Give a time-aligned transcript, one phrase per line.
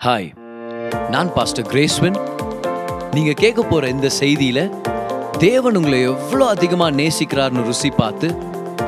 [0.00, 0.28] Hi
[1.12, 2.14] நான் pastor கிரேஸ்வன்
[3.14, 4.62] நீங்கள் கேட்க போகிற இந்த செய்தியில்
[5.44, 8.28] தேவன் உங்களை எவ்வளோ அதிகமாக நேசிக்கிறார்னு ருசி பார்த்து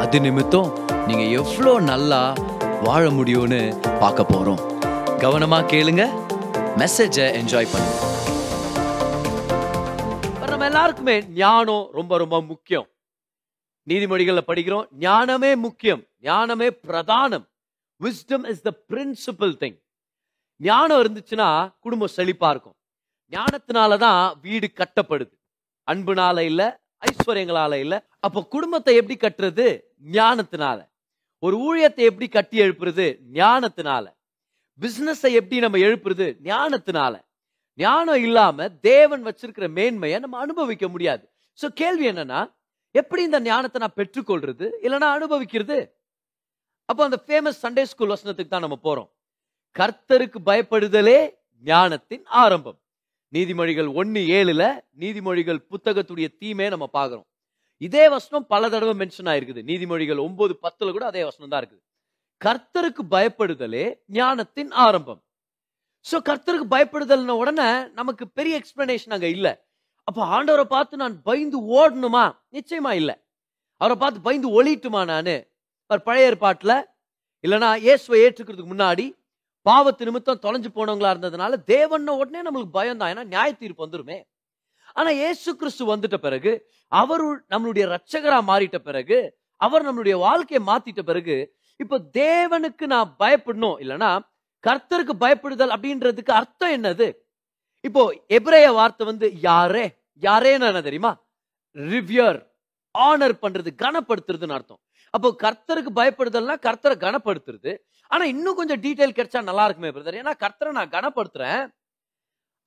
[0.02, 0.70] அது நிமித்தம்
[1.08, 2.20] நீங்கள் எவ்வளோ நல்லா
[2.86, 3.60] வாழ முடியும்னு
[4.02, 4.62] பார்க்க போகிறோம்
[5.24, 6.06] கவனமாக கேளுங்க
[6.82, 7.98] மெசேஜை என்ஜாய் பண்ணுங்க.
[10.52, 12.88] நம்ம எல்லாருக்குமே ஞானம் ரொம்ப ரொம்ப முக்கியம்.
[13.86, 17.46] நீதிமொழிகளில் படிக்கிறோம் ஞானமே முக்கியம் ஞானமே பிரதானம்.
[18.00, 19.78] Wisdom is the principal thing
[20.62, 21.48] ஞானம் இருந்துச்சுன்னா
[21.80, 22.76] குடும்பம் செழிப்பா இருக்கும்.
[23.32, 25.34] ஞானத்தினால தான் வீடு கட்டப்படுது.
[25.88, 26.62] அன்புனால இல்ல
[27.02, 27.94] ஐஸ்வர்யங்களால இல்ல.
[28.18, 29.66] அப்போ குடும்பத்தை எப்படி கட்டுறது?
[30.12, 30.78] ஞானத்தினால.
[31.42, 33.06] ஒரு ஊழியத்தை எப்படி கட்டி எழுப்புறது?
[33.32, 34.04] ஞானத்தினால.
[34.80, 36.26] பிசினஸை எப்படி நம்ம எழுப்புறது?
[36.50, 37.14] ஞானத்தினால.
[37.78, 41.24] ஞானம் இல்லாம தேவன் வச்சிருக்கிற மேன்மையை நம்ம அனுபவிக்க முடியாது.
[41.58, 42.40] சோ கேள்வி என்னன்னா
[42.94, 44.66] எப்படி இந்த ஞானத்தை நான் பெற்றுக்கொள்றது?
[44.86, 45.78] இல்லைன்னா அனுபவிக்கிறது?
[46.88, 49.10] அப்போ அந்த ஃபேமஸ் சண்டே ஸ்கூல் வசனத்துக்கு தான் நம்ம போறோம்.
[49.76, 51.18] கர்த்தருக்கு பயப்படுதலே
[51.64, 52.78] ஞானத்தின் ஆரம்பம்.
[53.32, 54.62] நீதிமொழிகள் ஒன்று ஏழுல
[55.02, 57.28] நீதிமொழிகள் புத்தகத்துடைய தீமே நம்ம பார்க்குறோம்.
[57.86, 59.60] இதே வசனம் பல தடவை மென்ஷன் ஆயிருக்குது.
[59.70, 61.82] நீதிமொழிகள் ஒன்பது பத்துல கூட அதே வசனம் தான் இருக்குது.
[62.40, 63.84] கர்த்தருக்கு பயப்படுதலே
[64.18, 65.20] ஞானத்தின் ஆரம்பம்.
[66.06, 69.52] ஸோ கர்த்தருக்கு பயப்படுதல்ன உடனே நமக்கு பெரிய எக்ஸ்பிளனேஷன் அங்கே இல்லை.
[70.08, 72.24] அப்போ ஆண்டவரை பார்த்து நான் பயந்து ஓடணுமா?
[72.56, 73.14] நிச்சயமா இல்லை.
[73.80, 75.34] அவரை பார்த்து பயந்து ஒழிட்டுமா நான்?
[76.06, 76.76] பழைய ஏற்பாட்டில்
[77.44, 79.04] இல்லைனா இயேசுவை ஏற்றுக்கிறதுக்கு முன்னாடி
[79.66, 84.18] பாவத்து நிமித்தம் தொலைஞ்சு போனவங்களா இருந்ததுனால தேவன்ன உடனே நம்மளுக்கு பயம் தான் ஏன்னா நியாய தீர்ப்பு வந்துருமே.
[84.98, 86.52] ஆனா ஏசு கிறிஸ்து வந்துட்ட பிறகு
[86.92, 89.18] அவரு நம்மளுடைய ரட்சகரா மாறிட்ட பிறகு
[89.60, 91.36] அவர் நம்மளுடைய வாழ்க்கையை மாத்திட்ட பிறகு
[91.82, 93.76] இப்போ தேவனுக்கு நான் பயப்படணும்.
[93.82, 94.10] இல்லைன்னா
[94.64, 97.06] கர்த்தருக்கு பயப்படுதல் அப்படின்றதுக்கு அர்த்தம் என்னது?
[97.84, 98.02] இப்போ
[98.36, 99.84] எபிரேய வார்த்தை வந்து யாரே?
[100.22, 101.12] யாரேன்னு என்ன தெரியுமா?
[101.76, 102.38] ரிவ்யர்
[102.94, 104.80] ஆனர் பண்றது கனப்படுத்துறதுன்னு அர்த்தம்.
[105.14, 107.72] அப்போ கர்த்தருக்கு பயப்படுதல்னா கர்த்தரை கனப்படுத்துறது.
[108.12, 111.62] ஆனா இன்னும் கொஞ்சம் டீட்டெயில் கிடைச்சா நல்லா இருக்குமே பிரதர் ஏன்னா கர்த்தரை நான் கனப்படுத்துறேன்.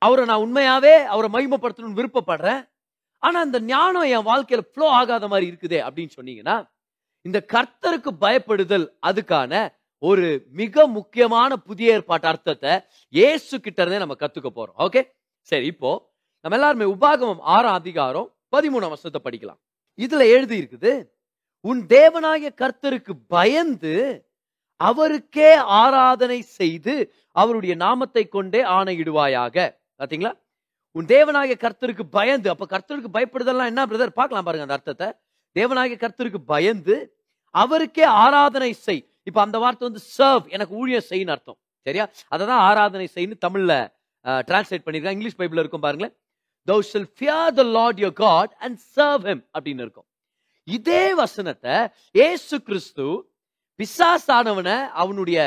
[0.01, 2.61] அவரை நான் உண்மையாவே அவரை மகிமப்படுத்தணும்னு விருப்பப்படுறேன்.
[3.23, 6.55] ஆனா அந்த ஞானம் என் வாழ்க்கையில ஃப்ளோ ஆகாத மாதிரி இருக்குதே அப்படின்னு சொன்னீங்கன்னா
[7.25, 9.61] இந்த கர்த்தருக்கு பயப்படுதல் அதுக்கான
[10.01, 10.25] ஒரு
[10.59, 12.73] மிக முக்கியமான புதிய ஏற்பாட்டு அர்த்தத்தை
[13.13, 14.77] இயேசு கிட்ட இருந்தே நம்ம கத்துக்க போறோம்.
[14.85, 15.01] ஓகே
[15.51, 15.91] சரி இப்போ
[16.45, 19.59] நம்ம எல்லாருமே உபாகமம் ஆறாம் அதிகாரம் பதிமூணாம் வருஷத்தை படிக்கலாம்.
[19.99, 20.91] இதுல எழுதி இருக்குது
[21.65, 23.93] உன் தேவனாகிய கர்த்தருக்கு பயந்து
[24.79, 26.93] அவருக்கே ஆராதனை செய்து
[27.41, 29.55] அவருடைய நாமத்தை கொண்டே ஆணையிடுவாயாக.
[29.99, 30.31] பாத்தீங்களா?
[30.95, 35.07] உன் தேவனாகிய கர்த்தருக்கு பயந்து அப்ப கர்த்தருக்கு பயப்படுதெல்லாம் என்ன பிரதர் பார்க்கலாம் பாருங்க அந்த அர்த்தத்தை.
[35.55, 36.95] தேவனாகிய கர்த்தருக்கு பயந்து
[37.55, 39.03] அவருக்கே ஆராதனை செய்.
[39.29, 41.59] இப்ப அந்த வார்த்தை வந்து சர்வ் எனக்கு ஊழியம் செய்யன்னு அர்த்தம்.
[41.87, 42.05] சரியா?
[42.33, 43.73] அதை தான் ஆராதனை செய்யு தமிழ்ல
[44.49, 46.13] டிரான்ஸ்லேட் பண்ணிருக்காங்க இங்கிலீஷ் பைபிள் இருக்கும் பாருங்களேன்.
[46.67, 50.07] Thou shall fear the Lord your God and serve him அப்படின்னு இருக்கும்.
[50.67, 51.75] இதே வசனத்தை
[52.27, 53.05] ஏசு கிறிஸ்து
[53.79, 55.39] பிசாசானவனை அவனுடைய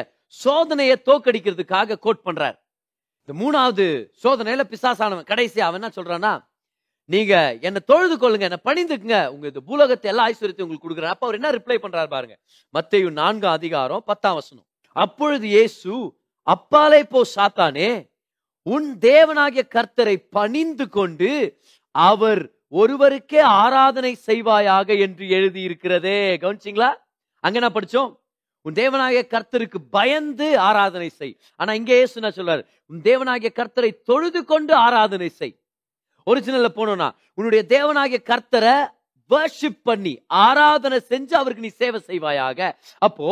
[0.42, 2.56] சோதனையை தோக்கடிக்கிறதுக்காக கோட் பண்றார்.
[3.22, 3.86] இந்த மூணாவது
[4.24, 6.32] சோதனையில பிசாசானவன் கடைசி அவன் என்ன சொல்றான்னா
[7.10, 7.34] நீங்க
[7.68, 9.18] என்ன தொழுது கொள்ளுங்க என்ன பணிந்துக்குங்க.
[9.34, 12.34] உங்க இந்த பூலகத்தை எல்லா ஐஸ்வர்யத்தையும் உங்களுக்கு கொடுக்குறேன் அப்ப அவர் என்ன ரிப்ளை பண்றாரு பாருங்க.
[12.74, 14.66] மத்தையும் நான்காம் அதிகாரம் பத்தாம் வசனம்.
[14.96, 15.92] அப்பொழுது இயேசு
[16.46, 17.90] அப்பாலே போ சாத்தானே
[18.66, 21.30] உன் தேவனாகிய கர்த்தரை பணிந்து கொண்டு
[21.94, 22.42] அவர்
[22.80, 26.90] ஒருவருக்கே ஆராதனை செய்வாயாக என்று எழுதி இருக்கிறதே கவனிச்சிங்களா?
[27.40, 28.10] அங்க என்ன படிச்சோம்?
[28.66, 31.34] உன் தேவனாகிய கர்த்தருக்கு பயந்து ஆராதனை செய்.
[31.56, 32.62] ஆனா இங்கே இயேசு என்ன சொல்றாரு?
[32.86, 35.54] உன் தேவனாகிய கர்த்தரை தொழுது கொண்டு ஆராதனை செய்.
[36.26, 38.76] ஒரிஜினல்ல போனோம்னா உன்னுடைய தேவனாகிய கர்த்தரை
[39.30, 42.60] வர்ஷிப் பண்ணி ஆராதனை செஞ்சு அவருக்கு நீ சேவை செய்வாயாக.
[42.98, 43.30] அப்போ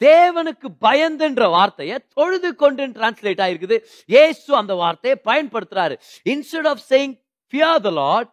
[0.00, 3.76] தேவனுக்கு பயந்துன்ற வார்த்தையை தொழுது கொண்டு டிரான்ஸ்லேட் ஆயிருக்குது.
[4.06, 5.96] ஏசு அந்த வார்த்தையை பயன்படுத்துறாரு.
[6.24, 7.14] Instead of saying
[7.52, 8.30] fear the Lord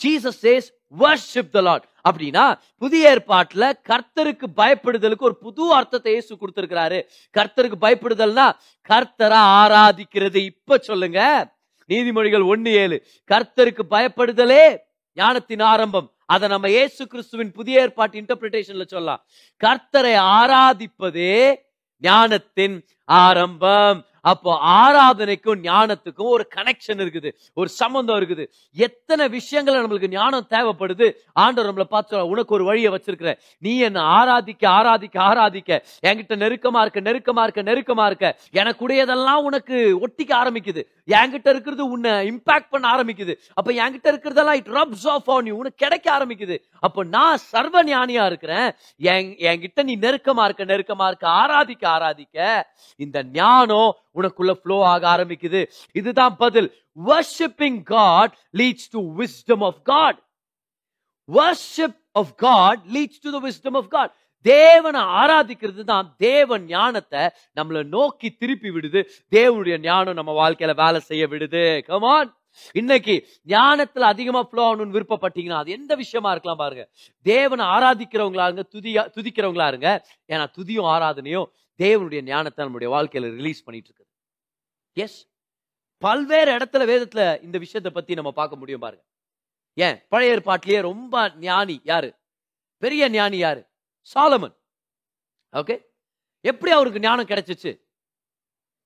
[0.00, 0.68] Jesus says
[0.98, 7.02] worship the Lord அப்படின்னா புதிய ஏற்பாட்டுல கர்த்தருக்கு பயப்படுதலுக்கு ஒரு புது அர்த்தத்தை இயேசு கொடுத்துருக்கிறாரு.
[7.38, 8.52] கர்த்தருக்கு பயப்படுதல்னா
[8.88, 10.36] கர்த்தரை ஆராதிக்கிறது.
[10.36, 11.50] இப்ப சொல்லுங்க.
[11.88, 13.06] நீதிமொழிகள் ஒன்னு ஏழு.
[13.32, 14.76] கர்த்தருக்கு பயப்படுதலே
[15.14, 16.10] ஞானத்தின் ஆரம்பம்.
[16.26, 19.24] அதை நம்ம இயேசு கிறிஸ்துவின் புதிய ஏற்பாட்டு இன்டர்பிரிட்டேஷன்ல சொல்லலாம்.
[19.64, 21.54] கர்த்தரை ஆராதிப்பதே
[22.00, 24.04] ஞானத்தின் ஆரம்பம்.
[24.20, 24.50] அப்போ
[24.80, 28.44] ஆராதனைக்கும் ஞானத்துக்கும் ஒரு கனெக்ஷன் இருக்குது ஒரு சம்பந்தம் இருக்குது.
[28.76, 31.08] எத்தனை விஷயங்களை நம்மளுக்கு ஞானம் தேவைப்படுது?
[31.32, 35.80] ஆண்டவர் நம்மளை பார்த்து உனக்கு ஒரு வழியை வச்சிருக்கிற நீ என்ன ஆராதிக்க ஆராதிக்க ஆராதிக்க.
[36.02, 38.26] என்கிட்ட நெருக்கமா இருக்க நெருக்கமா இருக்க நெருக்கமா இருக்க.
[38.52, 39.76] எனக்குடையதெல்லாம் உனக்கு
[40.06, 40.84] ஒட்டிக்க ஆரம்பிக்குது.
[41.08, 43.34] என்கிட்ட இருக்கிறது உன்னை இம்பாக்ட் பண்ண ஆரம்பிக்குது.
[43.54, 46.58] அப்ப என்கிட்ட இருக்கிறதெல்லாம் it rubs off on you உனக்கு கிடைக்க ஆரம்பிக்குது.
[46.80, 48.68] அப்போ நான் சர்வ ஞானியா இருக்கிறேன்.
[48.96, 52.38] என் என்கிட்ட நீ நெருக்கமா இருக்க நெருக்கமா இருக்க ஆராதிக்க ஆராதிக்க
[52.96, 55.60] இந்த ஞானம் உனக்குள்ள ஃப்ளோ ஆக ஆரம்பிக்குது.
[55.92, 56.68] இதுதான் பதில்.
[57.06, 60.18] Worshipping God leads to wisdom of God
[61.28, 64.12] worship of God leads to the wisdom of God
[64.44, 67.22] தேவனை ஆராதிக்கிறது தான் தேவன் ஞானத்தை
[67.60, 69.00] நம்மளை நோக்கி திருப்பி விடுது.
[69.30, 71.82] தேவனுடைய ஞானம் நம்ம வாழ்க்கையில வேலை செய்ய விடுது.
[71.84, 72.30] கமான்
[72.72, 73.14] இன்னைக்கு
[73.46, 76.88] ஞானத்துல அதிகமா ஃப்ளோ ஆகணும்னு விருப்பப்பட்டீங்கன்னா அது எந்த விஷயமா இருக்கலாம் பாருங்க.
[77.22, 79.90] தேவனை ஆராதிக்கிறவங்களா இருங்க துதியா துதிக்கிறவங்களா இருங்க.
[80.28, 81.48] ஏன்னா துதியும் ஆராதனையும்
[81.82, 84.08] தேவனுடைய ஞானத்தை நம்முடைய வாழ்க்கையில ரிலீஸ் பண்ணிட்டு இருக்குது
[84.96, 85.18] எஸ்
[86.02, 89.04] பல்வேறு இடத்துல வேதத்துல இந்த விஷயத்தை பத்தி நம்ம பார்க்க முடியும் பாருங்க.
[89.76, 89.98] ஏன்?
[90.08, 92.08] பழைய ஏற்பாட்டிலேயே ரொம்ப ஞானி யாரு?
[92.82, 93.62] பெரிய ஞானி யாரு?
[94.14, 94.54] சாலமன்.
[95.52, 95.76] ஓகே
[96.44, 97.72] எப்படி அவருக்கு ஞானம் கிடைச்சிச்சு?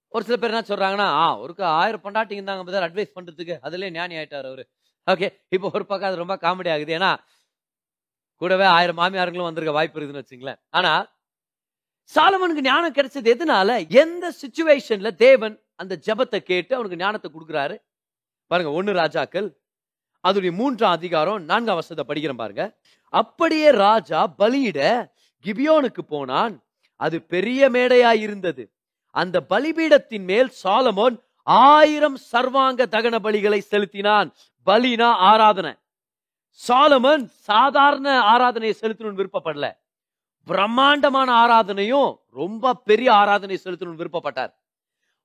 [0.09, 3.55] ஒரு சில பேர் என்ன சொல்றாங்கன்னா ஆ ஒருக்கு ஆயிரம் பொண்டாட்டிங்க இருந்தாங்க பதர் அட்வைஸ் பண்றதுக்கு.
[3.67, 4.65] அதுலயே ஞானி ஆயிட்டார் அவரு.
[5.07, 6.99] ஓகே இப்போ ஒரு பக்கம் அது ரொம்ப காமெடி ஆகுது.
[6.99, 7.11] ஏன்னா
[8.41, 10.61] கூடவே ஆயிரம் மாமியாருங்களும் வந்திருக்க வாய்ப்பு இருக்குதுன்னு வச்சுங்களேன்.
[10.71, 10.93] ஆனா
[12.13, 13.89] சாலமனுக்கு ஞானம் கிடைச்சது எதனால?
[13.89, 17.77] எந்த சுச்சுவேஷன்ல தேவன் அந்த ஜெபத்தை கேட்டு அவனுக்கு ஞானத்தை கொடுக்குறாரு?
[18.47, 19.49] பாருங்க ஒன்னு ராஜாக்கள்
[20.25, 22.79] அதோடைய மூன்றாம் அதிகாரம் நான்காம் வருஷத்தை படிக்கிறேன் பாருங்க.
[23.09, 25.13] அப்படியே ராஜா பலியிட
[25.45, 26.63] கிபியோனுக்கு போனான்.
[26.97, 28.73] அது பெரிய மேடையாய் இருந்தது.
[29.11, 34.33] அந்த பலிபீடத்தின் மேல் சாலமோன் ஆயிரம் சர்வாங்க தகன பலிகளை செலுத்தினான்.
[34.67, 35.73] பலினா ஆராதனை.
[36.69, 39.69] சாலமன் சாதாரண ஆராதனையை செலுத்தணும்னு விருப்பப்படல.
[40.47, 44.53] பிரம்மாண்டமான ஆராதனையும் ரொம்ப பெரிய ஆராதனை செலுத்தணும்னு விருப்பப்பட்டார்.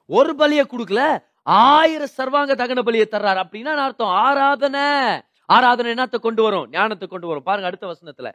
[0.06, 3.44] ஒரு பலியை கொடுக்கல ஆயிரம் சர்வாங்க தகன பலியை தர்றார்.
[3.44, 4.08] அப்படின்னா அர்த்தம்?
[4.08, 4.82] ஆராதனை.
[5.46, 6.70] ஆராதனை என்னத்தை கொண்டு வரும்?
[6.72, 7.44] ஞானத்தை கொண்டு வரும்.
[7.44, 8.32] பாருங்க அடுத்த வசனத்துல.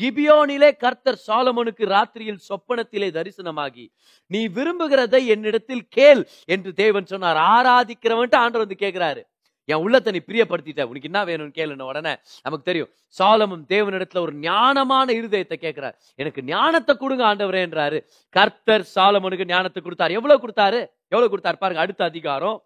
[0.00, 3.86] கிபியோனிலே கர்த்தர் சாலமனுக்கு ராத்திரியில் சொப்பனத்திலே தரிசனமாகி
[4.26, 7.36] நீ விரும்புகிறதை என்னிடத்தில் கேள் என்று தேவன் சொன்னார்.
[7.36, 9.22] ஆராதிக்கிறவன்ட்டு ஆண்டவர் வந்து கேட்கிறாரு.
[9.72, 10.82] என் உள்ளத்தை நீ பிரியப்படுத்திட்ட.
[10.82, 12.90] உனக்கு என்ன வேணும்னு கேளுன உடனே நமக்கு தெரியும்.
[13.18, 15.96] சாலமும் தேவனிடத்துல ஒரு ஞானமான இருதயத்தை கேட்கிறார்.
[16.14, 17.98] எனக்கு ஞானத்தை கொடுங்க ஆண்டவரேன்றாரு
[18.28, 20.10] கர்த்தர் சாலமனுக்கு ஞானத்தை கொடுத்தாரு.
[20.10, 20.80] எவ்வளவு கொடுத்தாரு?
[21.08, 21.58] எவ்வளவு கொடுத்தாரு?
[21.64, 22.62] பாருங்க அடுத்த அதிகாரம்.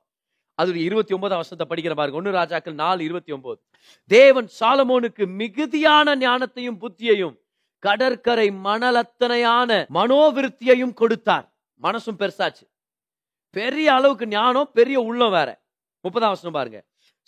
[0.54, 2.16] அது இருபத்தி ஒன்பதாம் வருஷத்தை படிக்கிற பாருங்க.
[2.16, 3.60] ஒன்னு ராஜாக்கள் நாலு இருபத்தி ஒன்பது
[4.06, 7.36] தேவன் சாலமோனுக்கு மிகுதியான ஞானத்தையும் புத்தியையும்
[7.78, 11.46] கடற்கரை மணலத்தனையான மனோவிருத்தியையும் கொடுத்தார்.
[11.82, 12.64] மனசும் பெருசாச்சு.
[13.50, 15.50] பெரிய அளவுக்கு ஞானம் பெரிய உள்ளம் வேற.
[16.04, 16.78] முப்பதாம் வருஷம் பாருங்க.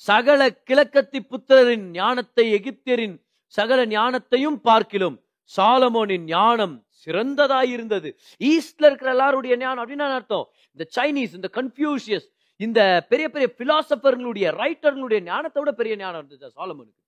[0.02, 3.16] சகல கிழக்கத்தி புத்திரரின் ஞானத்தை எகிப்தியரின்
[3.54, 5.16] சகல ஞானத்தையும் பார்க்கிலும்.
[5.50, 8.08] சாலமோனின் ஞானம் சிறந்ததாய் இருந்தது
[8.50, 10.46] ஈஸ்ட்ல இருக்கிற எல்லாருடைய ஞானம் அப்படின்னு அர்த்தம்?
[10.74, 12.28] இந்த சைனீஸ் இந்த கன்ஃபியூஷியஸ்
[12.60, 12.80] இந்த
[13.10, 17.00] பெரிய பெரிய பிலாசபர்களுடைய ரைட்டர்களுடைய ஞானத்தை விட பெரிய ஞானம் இருந்துச்சு சாலமோனுக்கு.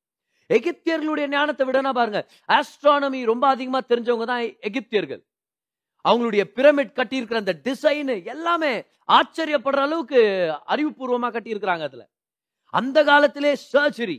[0.50, 2.20] எகிப்தியர்களுடைய ஞானத்தை விடனா பாருங்க
[2.58, 5.22] ஆஸ்ட்ரானமி ரொம்ப அதிகமா தெரிஞ்சவங்க தான் எகிப்தியர்கள்.
[6.04, 8.72] அவங்களுடைய பிரமிட் கட்டியிருக்கிற அந்த டிசைனு எல்லாமே
[9.18, 10.20] ஆச்சரியப்படுற அளவுக்கு
[10.74, 12.04] அறிவுபூர்வமா கட்டியிருக்கிறாங்க அதுல.
[12.78, 14.18] அந்த காலத்திலே சர்ஜரி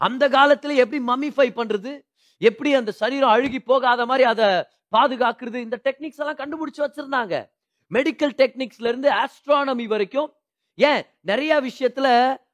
[0.00, 1.92] அந்த காலத்தில் எப்படி மம்மிஃபை பண்றது?
[2.40, 4.48] எப்படி அந்த சரீரம் அழுகி போகாத மாதிரி அதை
[4.92, 5.58] பாதுகாக்கிறது?
[5.66, 7.34] இந்த டெக்னிக்ஸ் எல்லாம் கண்டுபிடிச்சு வச்சிருந்தாங்க.
[7.90, 10.28] மெடிக்கல் டெக்னிக்ஸ்ல இருந்து ஆஸ்ட்ரானமி வரைக்கும்.
[10.78, 11.02] ஏன்?
[11.20, 12.08] நிறைய விஷயத்துல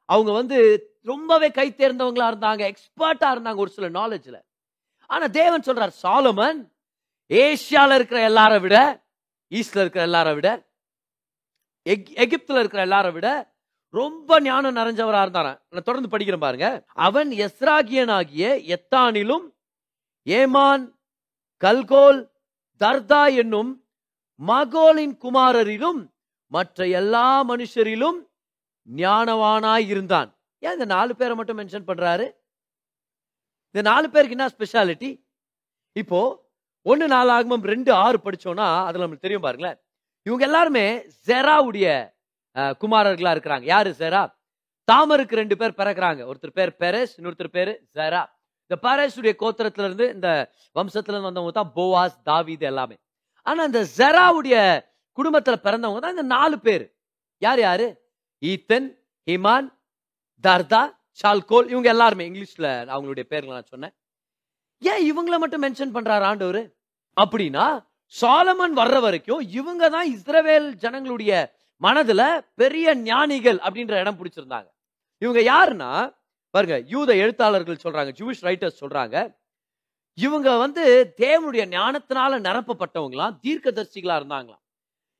[0.05, 0.56] அவங்க வந்து
[1.02, 4.38] ரொம்பவே கை தேர்ந்தவங்களா இருந்தாங்க எக்ஸ்பர்ட்டா இருந்தாங்க ஒரு சில நாலேஜ்ல
[5.11, 6.61] ஆனா தேவன் சொல்றார் சாலமன்
[7.31, 8.76] ஏசியால இருக்கிற எல்லாரை விட
[9.52, 10.49] ஈஸ்ட்ல இருக்கிற எல்லாரை விட
[12.23, 13.29] எகிப்துல இருக்கிற எல்லாரை விட
[13.90, 15.58] ரொம்ப ஞானம் நிறைஞ்சவராக இருந்தாராம்.
[15.69, 16.84] நான் தொடர்ந்து படிக்கிறேன் பாருங்க.
[17.06, 18.44] அவன் எஸ்ராகியனாகிய
[18.75, 19.46] எத்தானிலும்
[20.25, 20.84] ஏமான்
[21.64, 22.20] கல்கோல்
[22.84, 23.84] தர்தா என்னும்
[24.46, 26.00] மகோலின் குமாரரிலும்
[26.52, 28.19] மற்ற எல்லா மனுஷரிலும்
[28.96, 30.31] ஞானவானாய் இருந்தான்.
[30.58, 32.26] ஏன் இந்த நாலு பேரை மட்டும் மென்ஷன் பண்றாரு?
[33.72, 35.10] இந்த நாலு பேருக்கு என்ன ஸ்பெஷாலிட்டி
[35.92, 36.20] இப்போ
[36.82, 39.78] ஒன்னு நாலு ஆகமும் ரெண்டு ஆறு படிச்சோம்னா அதுல நம்மளுக்கு தெரியும் பாருங்களேன்.
[40.22, 40.84] இவங்க எல்லாருமே
[41.26, 41.87] ஜெராவுடைய
[42.83, 43.67] குமாரர்களா இருக்கிறாங்க.
[43.75, 43.91] யாரு?
[44.03, 44.23] ஜெரா
[44.88, 46.21] தாமருக்கு ரெண்டு பேர் பிறக்கிறாங்க.
[46.31, 48.23] ஒருத்தர் பேர் பெரஸ் இன்னொருத்தர் பேர் ஜெரா
[48.71, 50.29] இந்த பரேஷுடைய கோத்திரத்துல இருந்து இந்த
[50.79, 52.97] வம்சத்துல இருந்து வந்தவங்க தான் போவாஸ் தாவீது எல்லாமே.
[53.47, 54.57] ஆனா இந்த ஜெராவுடைய
[55.19, 56.85] குடும்பத்துல பிறந்தவங்க தான் இந்த நாலு பேர்.
[57.43, 57.87] யார் யாரு?
[58.43, 58.88] ஈத்தன்
[59.29, 59.69] ஹிமான்
[60.45, 60.83] தர்தா
[61.21, 62.26] ஷால்கோல் இவங்க எல்லாருமே.
[62.31, 63.95] இங்கிலீஷ்ல அவங்களுடைய பேர்களை நான் சொன்னேன்.
[64.83, 66.61] ஏன் இவங்கள மட்டும் மென்ஷன் பண்றாரு ஆண்டவர்?
[67.17, 67.67] அப்படின்னா
[68.14, 71.33] சாலமன் வர்ற வரைக்கும் இவங்க தான் இஸ்ரவேல் ஜனங்களுடைய
[71.80, 72.22] மனதுல
[72.54, 74.68] பெரிய ஞானிகள் அப்படின்ற இடம் பிடிச்சிருந்தாங்க.
[75.18, 75.90] இவங்க யாருன்னா
[76.54, 79.16] பாருங்க யூத எழுத்தாளர்கள் சொல்றாங்க ஜூவிஷ் ரைட்டர்ஸ் சொல்றாங்க
[80.18, 80.84] இவங்க வந்து
[81.25, 84.62] தேவனுடைய ஞானத்தினால நிரப்பப்பட்டவங்களாம் தீர்க்கதர்சிகளா இருந்தாங்களாம்.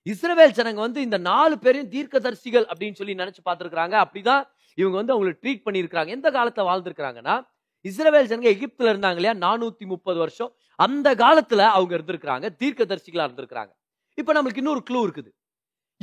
[0.07, 4.43] இஸ்ரவேல் ஜனங்க வந்து இந்த நாலு பேரையும் தீர்க்கதர்சிகள் அப்படின்னு சொல்லி நினைச்சு பார்த்துருக்காங்க அப்படிதான்
[4.79, 6.11] இவங்க வந்து அவங்களை ட்ரீட் பண்ணியிருக்கிறாங்க.
[6.17, 7.37] எந்த காலத்தை வாழ்ந்திருக்கிறாங்கன்னா
[7.85, 10.51] இஸ்ரவேல் ஜனங்க எகிப்துல இருந்தாங்க இல்லையா நானூத்தி முப்பது வருஷம்.
[10.79, 13.73] அந்த காலத்துல அவங்க இருந்திருக்கிறாங்க தீர்க்கதர்சிகளா இருந்திருக்கிறாங்க.
[14.19, 15.31] இப்ப நம்மளுக்கு இன்னொரு க்ளூ இருக்குது.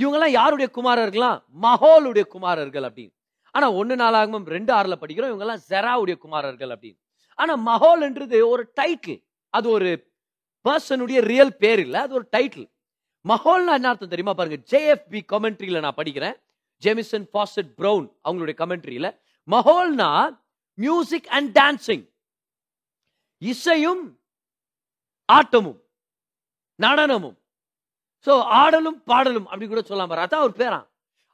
[0.02, 1.44] இவங்கெல்லாம் யாருடைய குமாரர்கள்லாம்?
[1.62, 3.14] மஹோலுடைய குமாரர்கள் அப்படின்னு.
[3.52, 7.00] ஆனா ஒன்னு நாளாகவும் ரெண்டு ஆறுல படிக்கிறோம் இவங்கெல்லாம் ஜெராவுடைய குமாரர்கள் அப்படின்னு.
[7.36, 10.12] ஆனா மஹோல்ன்றது ஒரு டைட்டில் அது ஒரு
[10.70, 12.68] பர்சனுடைய ரியல் பேர் இல்லை அது ஒரு டைட்டில்
[13.28, 14.64] மஹோல்னா என்ன அர்த்தம் தெரியுமா பாருங்க?
[14.72, 16.36] ஜேஎஃபி கமெண்ட்ரியில நான் படிக்கிறேன்.
[16.84, 19.20] ஜெமிசன் ஃபாசட் ப்ரௌன் அவங்களுடைய கமெண்ட்ரியில
[19.52, 20.40] மஹோல்னா
[20.74, 22.06] மியூசிக் அண்ட் டான்சிங்
[23.38, 24.22] இசையும்
[25.34, 25.80] ஆட்டமும்
[26.76, 27.38] நடனமும்.
[28.28, 30.80] ஸோ ஆடலும் பாடலும் அப்படி கூட சொல்லாம அதான் அவர் பேரா.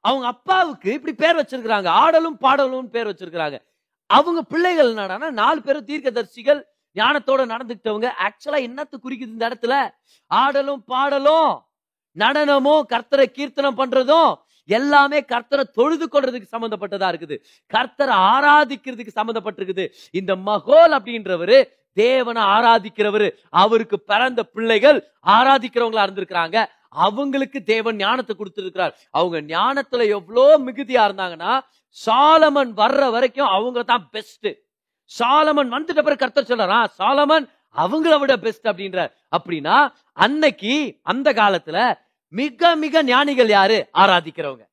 [0.03, 1.89] அவங்க அப்பாவுக்கு இப்படி பேர் வச்சிருக்கிறாங்க.
[2.03, 3.57] ஆடலும் பாடலும் பேர் வச்சிருக்கிறாங்க.
[4.09, 6.61] அவங்க பிள்ளைகள் என்னடான்னா நாலு பேரும் தீர்க்கதரிசிகள்
[6.95, 9.75] ஞானத்தோட நடந்துக்கிட்டவங்க ஆக்சுவலா என்னத்து குறிக்குது இந்த இடத்துல?
[10.31, 11.51] ஆடலும் பாடலும்
[12.15, 14.31] நடனமும் கர்த்தரை கீர்த்தனம் பண்றதும்
[14.69, 17.35] எல்லாமே கர்த்தரை தொழுது கொள்றதுக்கு சம்பந்தப்பட்டதா இருக்குது.
[17.73, 19.85] கர்த்தரை ஆராதிக்கிறதுக்கு சம்பந்தப்பட்டிருக்குது.
[20.19, 21.57] இந்த மகோல் அப்படின்றவரு
[21.97, 23.27] தேவனை ஆராதிக்கிறவரு.
[23.63, 24.99] அவருக்கு பிறந்த பிள்ளைகள்
[25.37, 26.59] ஆராதிக்கிறவங்களா இருந்திருக்கிறாங்க.
[26.93, 28.93] அவங்களுக்கு தேவன் ஞானத்தை கொடுத்துருக்கிறார்.
[29.09, 31.59] அவங்க ஞானத்துல எவ்வளோ மிகுதியா இருந்தாங்கன்னா
[32.05, 34.49] சாலமன் வர்ற வரைக்கும் அவங்க தான் பெஸ்ட்
[35.19, 37.45] சாலமன் வந்துட்ட பிறகு கர்த்தர் சொல்றான் சாலமன்
[37.75, 39.11] அவங்கள விட பெஸ்ட் அப்படின்றார்.
[39.37, 39.77] அப்படின்னா
[40.13, 41.93] அன்னைக்கு அந்த காலத்துல
[42.27, 43.89] மிக மிக ஞானிகள் யாரு?
[43.93, 44.63] ஆராதிக்கிறவங்க.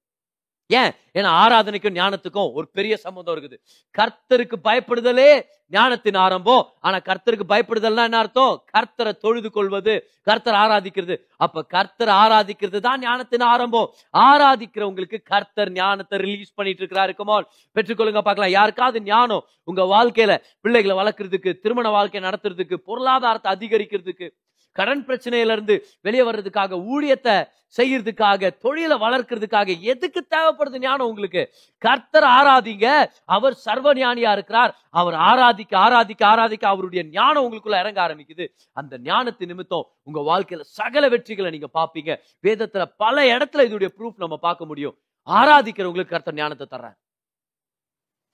[0.79, 0.93] ஏன்?
[1.19, 3.57] ஏன்னா ஆராதனைக்கும் ஞானத்துக்கும் ஒரு பெரிய சம்பந்தம் இருக்குது.
[3.99, 5.31] கர்த்தருக்கு பயப்படுதலே
[5.73, 6.63] ஞானத்தின் ஆரம்பம்.
[6.81, 8.55] ஆனா கர்த்தருக்கு பயப்படுதல்னா என்ன அர்த்தம்?
[8.75, 9.95] கர்த்தரை தொழுது கொள்வது
[10.29, 11.17] கர்த்தர் ஆராதிக்கிறது.
[11.37, 13.89] அப்ப கர்த்தர் ஆராதிக்கிறது தான் ஞானத்தின் ஆரம்பம்.
[14.27, 17.15] ஆராதிக்கிறவங்களுக்கு கர்த்தர் ஞானத்தை ரிலீஸ் பண்ணிட்டு இருக்கிறாரு.
[17.21, 18.55] கமால் பெற்றுக்கொள்ளுங்க பார்க்கலாம்.
[18.59, 24.29] யாருக்காவது ஞானம் உங்க வாழ்க்கையில பிள்ளைகளை வளர்க்கறதுக்கு திருமண வாழ்க்கை நடத்துறதுக்கு பொருளாதாரத்தை அதிகரிக்கிறதுக்கு
[24.73, 31.53] கடன் பிரச்சனையில இருந்து வெளியே வர்றதுக்காக ஊழியத்தை செய்யறதுக்காக தொழிலை வளர்க்கறதுக்காக எதுக்கு தேவைப்படுது ஞானம் உங்களுக்கு?
[31.79, 34.77] கர்த்தர் ஆராதிங்க அவர் சர்வ ஞானியா இருக்கிறார்.
[34.91, 38.47] அவர் ஆராதிக்க ஆராதிக்க ஆராதிக்க அவருடைய ஞானம் உங்களுக்குள்ள இறங்க ஆரம்பிக்குது.
[38.73, 44.37] அந்த ஞானத்தை நிமித்தம் உங்க வாழ்க்கையில சகல வெற்றிகளை நீங்க பாப்பீங்க வேதத்துல பல இடத்துல இதோடைய ப்ரூஃப் நம்ம
[44.37, 44.99] பார்க்க முடியும்.
[45.27, 46.99] ஆராதிக்கிறவங்களுக்கு கர்த்தர் ஞானத்தை தர்றார்.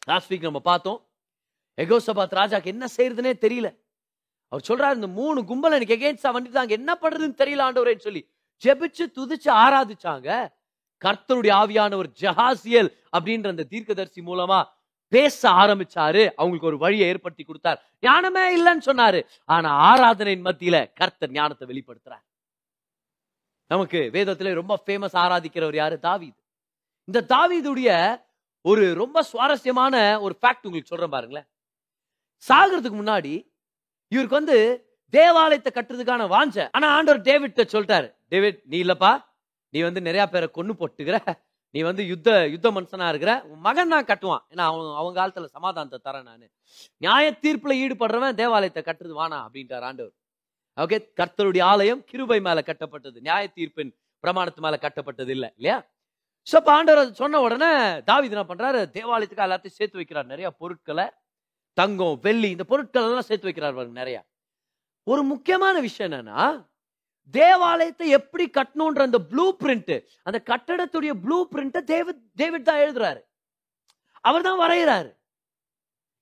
[0.06, 1.06] லாஸ்ட் வீக் நம்ம பார்த்தோம்.
[1.76, 3.68] எகோசபாத் ராஜாக்கு என்ன செய்யறதுனே தெரியல.
[4.48, 8.28] அவர் சொல்றாரு இந்த மூணு கும்பல் எனக்கு எகேன்ஸ்டா வந்துட்டாங்க என்ன பண்றதுன்னு தெரியல ஆண்டவரேன்னு சொல்லி.
[8.64, 10.48] ஜெபிச்சு துதிச்சு ஆராதிச்சாங்க.
[11.04, 14.64] கர்த்தருடைய ஆவியானவர் ஜஹாசியல் அப்படின்ற அந்த தீர்க்கதரிசி மூலமா
[15.08, 16.30] பேச ஆரம்பிச்சாரு.
[16.36, 17.84] அவங்களுக்கு ஒரு வழியை ஏற்படுத்தி கொடுத்தார்.
[18.00, 19.26] ஞானமே இல்லைன்னு சொன்னாரு.
[19.44, 22.24] ஆனா ஆராதனையின் மத்தியில கர்த்தர் ஞானத்தை வெளிப்படுத்துறார்.
[23.66, 25.98] நமக்கு வேதத்துல ரொம்ப ஃபேமஸ் ஆராதிக்கிறவர் யாரு?
[25.98, 26.42] தாவீது.
[27.04, 28.20] இந்த தாவீதுடைய
[28.60, 31.46] ஒரு ரொம்ப சுவாரஸ்யமான ஒரு ஃபேக்ட் உங்களுக்கு சொல்றேன் பாருங்களேன்.
[32.48, 33.54] சாகிறதுக்கு முன்னாடி
[34.08, 34.58] இவருக்கு வந்து
[35.10, 36.68] தேவாலயத்தை கட்டுறதுக்கான வாஞ்ச.
[36.72, 38.08] ஆனா ஆண்டவர் டேவிட்ட சொல்லிட்டாரு.
[38.28, 39.24] டேவிட் நீ இல்லப்பா.
[39.68, 41.18] நீ வந்து நிறைய பேரை கொன்னு போட்டுக்கிற.
[41.70, 43.42] நீ வந்து யுத்த யுத்த மனுஷனா இருக்கிற.
[43.42, 44.42] உன் மகன் தான் கட்டுவான்.
[44.50, 46.46] ஏன்னா அவன் அவங்க காலத்துல சமாதானத்தை தரேன் நானு.
[46.96, 50.14] நியாய தீர்ப்புல ஈடுபடுறவன் தேவாலயத்தை கட்டுறது வானா அப்படின்ட்டார் ஆண்டவர்.
[50.76, 53.18] ஓகே கர்த்தருடைய ஆலயம் கிருபை மேல கட்டப்பட்டது.
[53.20, 55.78] நியாய தீர்ப்பின் பிரமாணத்து மேல கட்டப்பட்டது இல்ல இல்லையா?
[56.52, 57.70] சோ அப்ப ஆண்டவர் சொன்ன உடனே
[58.02, 58.80] தாவீது என்ன பண்றாரு?
[58.90, 60.24] தேவாலயத்துக்கு எல்லாத்தையும் சேர்த்து வைக்கிறார்.
[60.24, 61.06] நிறைய பொருட்களை.
[61.78, 64.18] தங்கம் வெள்ளி இந்த பொருட்கள் எல்லாம் சேர்த்து வைக்கிறார் பாருங்க நிறைய.
[65.10, 66.66] ஒரு முக்கியமான விஷயம் என்னன்னா
[67.30, 73.20] தேவாலயத்தை எப்படி கட்டணும்ன்ற அந்த ப்ளூ பிரிண்ட் அந்த கட்டடத்துடைய ப்ளூ பிரிண்ட்டை டேவிட் டேவிட் தான் எழுதுறாரு.
[74.20, 75.10] அவர் தான் வரைகிறாரு.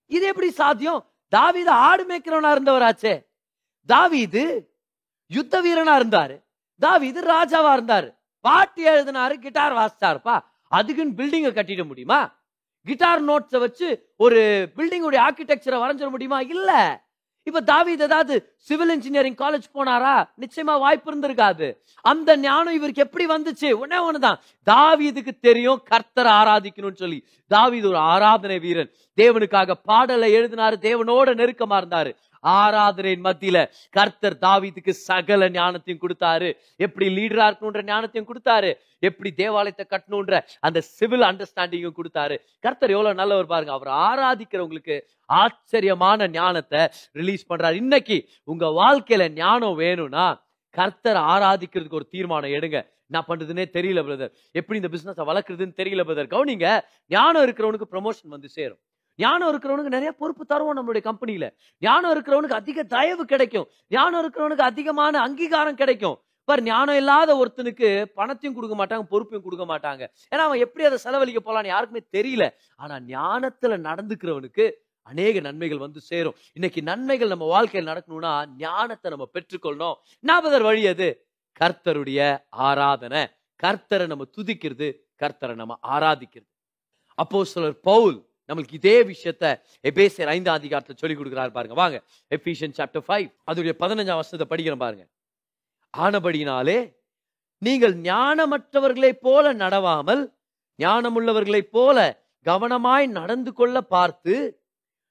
[0.06, 1.00] இது எப்படி சாத்தியம்?
[1.36, 3.14] தாவிது ஆடு மேய்க்கிறவனா இருந்தவராச்சே.
[3.88, 4.44] தாவிது
[5.26, 6.36] யுத்த வீரனா இருந்தாரு.
[6.78, 8.08] தாவீது ராஜாவா இருந்தாரு.
[8.40, 10.36] பாட்டு எழுதினாரு கிட்டார் வாசிச்சாருப்பா.
[10.68, 12.20] அதுக்குன்னு பில்டிங்கை கட்டிட முடியுமா?
[12.84, 16.40] கிட்டார் நோட்ஸை வச்சு ஒரு பில்டிங்குடைய ஆர்கிடெக்சரை வரைஞ்சிட முடியுமா?
[16.40, 17.02] இல்ல.
[17.42, 20.24] இப்ப தாவித் ஏதாவது சிவில் இன்ஜினியரிங் காலேஜ் போனாரா?
[20.40, 21.76] நிச்சயமா வாய்ப்பு இருந்திருக்காது.
[22.00, 23.70] அந்த ஞானம் இவருக்கு எப்படி வந்துச்சு?
[23.70, 24.38] உடனே ஒண்ணுதான்.
[24.70, 27.26] தாவீதுக்கு தெரியும் கர்த்தரை ஆராதிக்கணும்னு சொல்லி.
[27.46, 28.90] தாவீது ஒரு ஆராதனை வீரன்.
[29.16, 32.16] தேவனுக்காக பாடலை எழுதினாரு தேவனோட நெருக்கமா இருந்தாரு.
[32.44, 33.58] ஆராதனையின் மத்தியில
[33.96, 36.48] கர்த்தர் தாவீதுக்கு சகல ஞானத்தையும் கொடுத்தாரு.
[36.86, 38.70] எப்படி லீடரா இருக்கணுன்ற ஞானத்தையும் கொடுத்தாரு.
[39.08, 42.38] எப்படி தேவாலயத்தை கட்டணுன்ற அந்த சிவில் அண்டர்ஸ்டாண்டிங்கும் கொடுத்தாரு.
[42.60, 43.72] கர்த்தர் எவ்வளவு நல்லவர் பாருங்க.
[43.78, 44.96] அவர் ஆராதிக்கிறவங்களுக்கு
[45.42, 46.82] ஆச்சரியமான ஞானத்தை
[47.20, 47.76] ரிலீஸ் பண்றாரு.
[47.84, 50.26] இன்னைக்கு உங்க வாழ்க்கையில ஞானம் வேணும்னா
[50.74, 52.78] கர்த்தர் ஆராதிக்கிறதுக்கு ஒரு தீர்மானம் எடுங்க.
[53.10, 56.68] என்ன பண்றதுன்னே தெரியல பிரதர் எப்படி இந்த பிசினஸ் வளர்க்குறதுன்னு தெரியல பிரதர் கவனிங்க
[57.14, 58.80] ஞானம் இருக்கிறவனுக்கு ப்ரமோஷன் வந்து சேரும்.
[59.16, 61.54] ஞானம் இருக்கிறவனுக்கு நிறைய பொறுப்பு தருவோம் நம்மளுடைய கம்பெனியில.
[61.78, 63.66] ஞானம் இருக்கிறவனுக்கு அதிக தயவு கிடைக்கும்.
[63.88, 66.16] ஞானம் இருக்கிறவனுக்கு அதிகமான அங்கீகாரம் கிடைக்கும்.
[66.44, 70.02] பார் ஞானம் இல்லாத ஒருத்தனுக்கு பணத்தையும் கொடுக்க மாட்டாங்க பொறுப்பையும் கொடுக்க மாட்டாங்க.
[70.34, 72.50] ஏன்னா அவன் எப்படி அதை செலவழிக்க போலான்னு யாருக்குமே தெரியல.
[72.76, 74.70] ஆனா ஞானத்துல நடந்துக்கிறவனுக்கு
[75.02, 76.34] அநேக நன்மைகள் வந்து சேரும்.
[76.52, 79.94] இன்னைக்கு நன்மைகள் நம்ம வாழ்க்கையில் நடக்கணும்னா ஞானத்தை நம்ம பெற்றுக்கொள்ளணும்.
[80.26, 81.26] நாபதர் வழி அது
[81.60, 83.26] கர்த்தருடைய ஆராதனை.
[83.62, 84.88] கர்த்தரை நம்ம துதிக்கிறது
[85.22, 86.48] கர்த்தரை நம்ம ஆராதிக்கிறது.
[87.14, 88.16] அப்போ சிலர் பவுல்
[88.48, 91.74] நம்மளுக்கு இதே விஷயத்த எபேசியர் ஐந்தாம் அதிகாரத்தை சொல்லிக் கொடுக்குறாரு பாருங்க.
[91.74, 95.06] வாங்க எபிஷியன் சாப்டர் ஃபைவ் அதோடைய பதினஞ்சாம் வருஷத்தை படிக்கிறோம் பாருங்க.
[95.98, 96.78] ஆனபடினாலே
[97.58, 100.22] நீங்கள் ஞானமற்றவர்களைப் போல நடவாமல்
[100.78, 104.62] ஞானமுள்ளவர்களைப் போல கவனமாய் நடந்து கொள்ள பார்த்து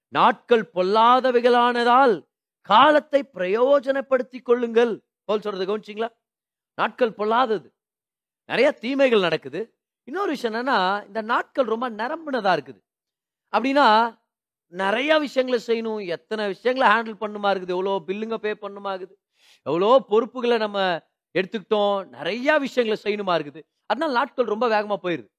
[0.08, 2.26] நாட்கள் பொல்லாதவைகளானதால்
[2.62, 5.04] காலத்தை பிரயோஜனப்படுத்தி கொள்ளுங்கள்.
[5.26, 6.10] போல் சொல்றது கவனிச்சிங்களா?
[6.76, 7.74] நாட்கள் பொல்லாதது.
[8.46, 9.74] நிறைய தீமைகள் நடக்குது.
[10.04, 12.82] இன்னொரு விஷயம் என்னன்னா இந்த நாட்கள் ரொம்ப நிரம்பினதா இருக்குது.
[13.54, 13.88] அப்படின்னா
[14.74, 16.02] நிறைய விஷயங்களை செய்யணும்.
[16.16, 19.16] எத்தனை விஷயங்களை ஹேண்டில் பண்ணுமா இருக்குது எவ்வளோ பில்லுங்க பே பண்ணுமா இருக்குது
[19.68, 20.80] எவ்வளோ பொறுப்புகளை நம்ம
[21.36, 21.98] எடுத்துக்கிட்டோம்?
[22.18, 25.30] நிறைய விஷயங்களை செய்யணுமா இருக்குது அதனால நாட்கள் ரொம்ப வேகமாக போயிருது.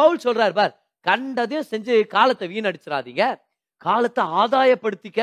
[0.00, 0.74] பவுல் சொல்றாரு பார்
[1.06, 3.24] கண்டதையும் செஞ்சு காலத்தை வீணடிச்சிடாதீங்க.
[3.86, 5.20] காலத்தை ஆதாயப்படுத்திக்க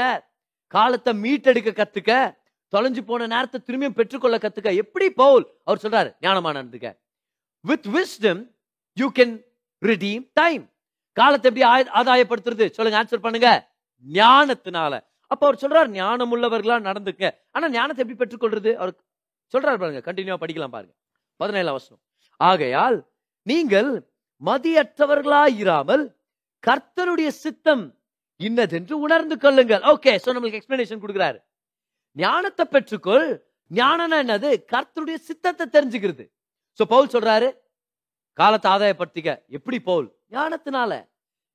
[0.74, 2.12] காலத்தை மீட்டெடுக்க கத்துக்க
[2.74, 4.70] தொலைஞ்சு போன நேரத்தை திரும்பியும் பெற்றுக்கொள்ள கத்துக்க.
[4.84, 6.10] எப்படி பவுல் அவர் சொல்றாரு?
[6.26, 6.90] ஞானமா நடந்துக்க
[7.66, 8.42] with wisdom
[8.98, 9.34] you can
[9.82, 10.64] redeem time
[11.14, 12.70] காலத்தை எப்படி ஆய- ஆதாயப்படுத்துறது?
[12.70, 13.70] சொல்லுங்க ஆன்சர் பண்ணுங்க.
[14.14, 15.00] ஞானத்தினால.
[15.28, 17.36] அப்ப அவர் சொல்றாரு ஞானம் உள்ளவர்களா நடந்துக்க.
[17.52, 18.74] ஆனா ஞானத்தை எப்படி பெற்றுக்கொள்றது?
[18.74, 18.96] அவர்
[19.58, 20.94] சொல்றாரு பாருங்க கண்டினியூவா படிக்கலாம் பாருங்க.
[21.36, 22.02] பதினேழாம் வசனம்.
[22.38, 23.10] ஆகையால்
[23.44, 24.12] நீங்கள்
[24.46, 26.16] மதியற்றவர்களாயிராமல்
[26.68, 27.98] கர்த்தருடைய சித்தம்
[28.38, 29.82] இன்னதென்று உணர்ந்து கொள்ளுங்கள்.
[29.82, 31.44] ஓகே சோ நம்மளுக்கு எக்ஸ்பிளனேஷன் கொடுக்குறாரு.
[32.14, 33.40] ஞானத்தை பெற்றுக்கொள்.
[33.68, 34.64] ஞானம் என்னது?
[34.72, 36.32] கர்த்தருடைய சித்தத்தை தெரிஞ்சுக்கிறது.
[36.80, 37.54] சோ பவுல் சொல்றாரு
[38.40, 39.32] காலத்தை ஆதாயப்படுத்திக்க.
[39.58, 40.08] எப்படி பவுல்?
[40.36, 40.92] ஞானத்தினால.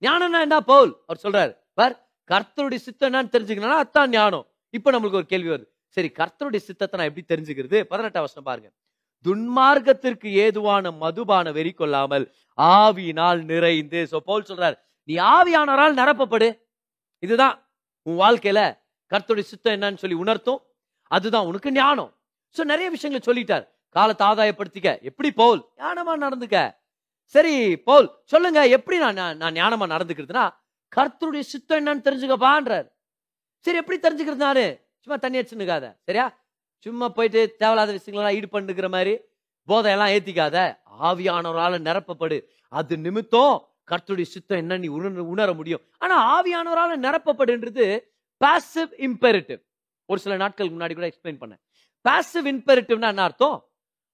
[0.02, 0.92] ஞானம்னா என்ன பவுல்?
[1.06, 1.52] அவர் சொல்றாரு.
[1.78, 1.94] பார்
[2.30, 4.46] கர்த்தருடைய சித்தம் என்னன்னு தெரிஞ்சுக்கணும்னா அதான் ஞானம்.
[4.76, 5.68] இப்போ நம்மளுக்கு ஒரு கேள்வி வருது.
[5.96, 7.78] சரி கர்த்தருடைய சித்தத்தை நான் எப்படி தெரிஞ்சுக்கிறது?
[7.90, 8.68] பதினெட்டாம் வருஷம் பாருங்க.
[9.24, 12.24] துன்மார்க்கத்திற்கு ஏதுவான மதுபான வெறி கொள்ளாமல்
[12.58, 14.00] ஆவியினால் நிறைந்து.
[14.10, 14.76] சோ பவுல் சொல்றாரு
[15.08, 16.48] நீ ஆவியானவரால் நிரப்பப்படு.
[17.26, 17.56] இதுதான்
[18.06, 18.60] உன் வாழ்க்கையில
[19.12, 20.60] கர்த்தருடைய சித்தம் என்னன்னு சொல்லி உணர்த்தும்.
[21.10, 22.10] அதுதான் உனக்கு ஞானம்.
[22.56, 23.64] சோ நிறைய விஷயங்களை சொல்லிட்டார்.
[23.96, 24.90] காலத்தை ஆதாயப்படுத்திக்க.
[25.08, 25.60] எப்படி பவுல்?
[25.76, 26.58] ஞானமா நடந்துக்க.
[27.34, 27.54] சரி
[27.88, 30.44] பவுல் சொல்லுங்க எப்படி நான் நான் ஞானமா நடந்துக்கிறதுனா
[30.96, 32.86] கர்த்தருடைய சித்தம் என்னன்னு தெரிஞ்சுக்கப்பான்றார்.
[33.64, 34.64] சரி எப்படி தெரிஞ்சுக்கிறது நானு?
[35.00, 36.26] சும்மா தண்ணி அடிச்சுன்னுக்காத சரியா?
[36.78, 39.14] சும்மா போயிட்டு தேவையில்லாத விஷயங்களெல்லாம் ஈடு மாதிரி
[39.68, 40.56] போதையெல்லாம் ஏத்திக்காத.
[41.08, 42.38] ஆவியானவரால நிரப்பப்படு.
[42.68, 43.54] அது நிமித்தம்
[43.90, 45.82] கர்த்தருடைய சித்தம் என்ன நீ உணர உணர முடியும்.
[45.98, 47.86] ஆனா ஆவியானவரால நிரப்பப்படுன்றது
[48.44, 49.60] பாசிவ் இம்பெரிட்டிவ்
[50.06, 51.62] ஒரு சில நாட்களுக்கு முன்னாடி கூட எக்ஸ்பிளைன் பண்ணேன்.
[52.08, 53.56] பாசிவ் இம்பெரிட்டிவ்னா என்ன அர்த்தம்?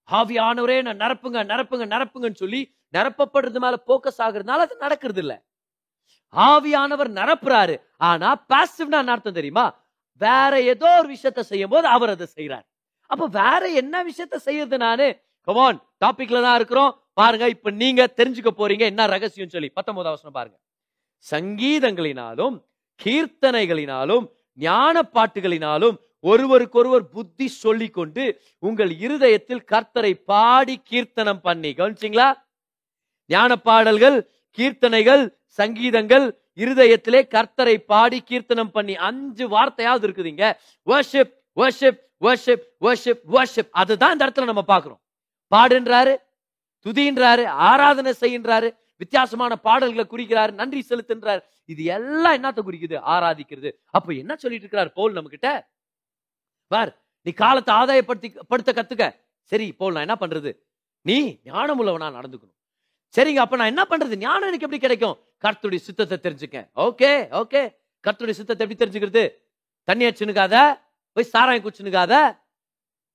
[0.09, 2.61] ஆவியானவரே நான் நிரப்புங்க நிரப்புங்க நிரப்புங்கன்னு சொல்லி
[2.95, 5.37] நிரப்பப்படுறது மேல போக்கஸ் ஆகுறதுனால அது நடக்கிறது இல்லை
[6.35, 7.75] ஆவியானவர் நிரப்புறாரு.
[8.09, 9.65] ஆனா பாசிவ்னா என்ன அர்த்தம் தெரியுமா?
[10.21, 12.67] வேற ஏதோ ஒரு விஷயத்த செய்யும் போது அவர் அதை செய்யறாரு
[13.11, 15.07] அப்ப வேற என்ன விஷயத்த செய்யறது நானு?
[15.49, 16.93] கமான் டாபிக்ல தான் இருக்கிறோம்.
[17.13, 19.71] பாருங்க இப்ப நீங்க தெரிஞ்சுக்க போறீங்க என்ன ரகசியம் சொல்லி.
[19.77, 20.57] பத்தொன்பது அவசரம் பாருங்க.
[21.27, 22.57] சங்கீதங்களினாலும்
[23.01, 24.25] கீர்த்தனைகளினாலும்
[24.59, 28.25] ஞான பாட்டுகளினாலும் ஒருவருக்கொருவர் புத்தி சொல்லி கொண்டு
[28.59, 31.71] உங்கள் இருதயத்தில் கர்த்தரை பாடி கீர்த்தனம் பண்ணி.
[31.77, 32.29] கவனிச்சிங்களா?
[33.31, 34.19] ஞான பாடல்கள்
[34.59, 35.23] கீர்த்தனைகள்
[35.59, 40.47] சங்கீதங்கள் இருதயத்திலே கர்த்தரை பாடி கீர்த்தனம் பண்ணி அஞ்சு வார்த்தையாவது இருக்குதுங்க
[40.87, 45.01] worship worship worship worship worship அதுதான் இந்த இடத்துல நம்ம பார்க்குறோம்.
[45.55, 46.15] பாடுன்றாரு
[46.87, 51.41] துதின்றாரு ஆராதனை செய்கின்றாரு வித்தியாசமான பாடல்களை குறிக்கிறாரு நன்றி செலுத்துன்றாரு.
[51.65, 52.97] இது எல்லாம் என்னத்த குறிக்குது?
[53.15, 53.71] ஆராதிக்கிறது.
[53.91, 54.93] அப்ப என்ன சொல்லிட்டு இருக்கிறார்?
[54.93, 55.51] போல் நம்ம கிட்ட
[56.73, 56.91] பார்
[57.27, 59.05] நீ காலத்தை ஆதாயப்படுத்தி படுத்த கத்துக்க.
[59.53, 60.51] சரி போல் நான் என்ன பண்றது?
[61.07, 61.17] நீ
[61.49, 62.57] ஞானம் உள்ளவனா நடந்துக்கணும்.
[63.15, 64.17] சரிங்க அப்ப நான் என்ன பண்றது?
[64.25, 65.17] ஞானம் எனக்கு எப்படி கிடைக்கும்?
[65.45, 66.59] கர்த்துடைய சித்தத்தை தெரிஞ்சுக்க.
[66.87, 67.63] Okay okay.
[68.05, 69.25] கர்த்துடைய சித்தத்தை எப்படி தெரிஞ்சுக்கிறது?
[69.89, 70.57] தண்ணி அடிச்சுனுக்காத
[71.17, 72.15] போய் சாராயம் குச்சுனுக்காத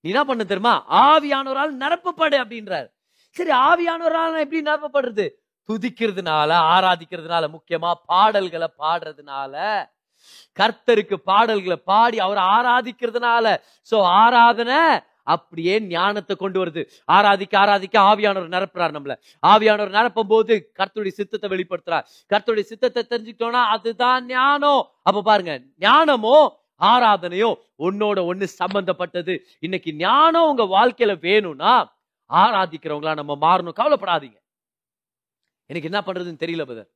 [0.03, 0.75] நீ என்ன பண்ண தெரியுமா?
[1.05, 2.87] ஆவியானவரால் நிரப்பப்படு அப்படின்றார்.
[3.35, 5.25] சரி ஆவியானவரால் எப்படி நிரப்பப்படுறது?
[5.69, 9.53] துதிக்கிறதுனால ஆராதிக்கிறதுனால முக்கியமா பாடல்களை பாடுறதுனால
[10.59, 13.45] கர்த்தருக்கு பாடல்களை பாடி அவர் ஆராதிக்கிறதுனால.
[13.91, 14.79] சோ ஆராதனை
[15.33, 16.81] அப்படியே ஞானத்தை கொண்டு வருது.
[17.15, 19.13] ஆராதிக்க ஆராதிக்க ஆவியானவர் நிரப்புறார் நம்மள.
[19.43, 22.05] ஆவியானவர் நிரப்பும் போது கர்த்தருடைய சித்தத்தை வெளிப்படுத்துறார்.
[22.33, 24.83] கர்த்தருடைய சித்தத்தை தெரிஞ்சுக்கிட்டோம்னா அதுதான் ஞானம்.
[25.07, 26.37] அப்ப பாருங்க ஞானமோ
[26.81, 27.49] ஆராதனையோ
[27.85, 29.33] ஒன்னோட ஒண்ணு சம்பந்தப்பட்டது.
[29.65, 31.73] இன்னைக்கு ஞானம் உங்க வாழ்க்கையில வேணும்னா
[32.29, 33.77] ஆராதிக்கிறவங்களா நம்ம மாறணும்.
[33.81, 34.37] கவலைப்படாதீங்க.
[35.69, 36.89] எனக்கு என்ன பண்றதுன்னு தெரியல பதர்